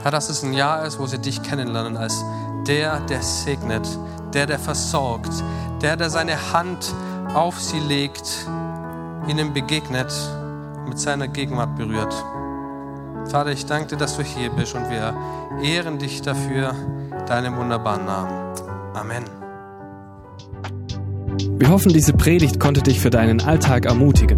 Herr, 0.04 0.12
dass 0.12 0.30
es 0.30 0.44
ein 0.44 0.54
Jahr 0.54 0.86
ist, 0.86 1.00
wo 1.00 1.08
sie 1.08 1.18
dich 1.18 1.42
kennenlernen 1.42 1.96
als 1.96 2.24
der, 2.68 3.00
der 3.00 3.22
segnet, 3.22 3.88
der, 4.34 4.46
der 4.46 4.60
versorgt, 4.60 5.32
der, 5.82 5.96
der 5.96 6.10
seine 6.10 6.54
Hand 6.54 6.94
auf 7.34 7.60
sie 7.60 7.80
legt, 7.80 8.46
ihnen 9.28 9.54
begegnet, 9.54 10.14
mit 10.86 11.00
seiner 11.00 11.30
Gegenwart 11.30 11.76
berührt. 11.78 12.14
Vater, 13.30 13.52
ich 13.52 13.66
danke 13.66 13.88
dir, 13.88 13.98
dass 13.98 14.18
du 14.18 14.24
hier 14.24 14.50
bist 14.50 14.76
und 14.76 14.90
wir 14.90 15.16
ehren 15.64 15.98
dich 15.98 16.22
dafür, 16.22 16.76
deinem 17.26 17.56
wunderbaren 17.56 18.06
Namen. 18.06 18.34
Amen. 18.94 19.24
Wir 21.58 21.70
hoffen, 21.70 21.94
diese 21.94 22.12
Predigt 22.12 22.60
konnte 22.60 22.82
dich 22.82 23.00
für 23.00 23.10
deinen 23.10 23.42
Alltag 23.42 23.86
ermutigen. 23.86 24.38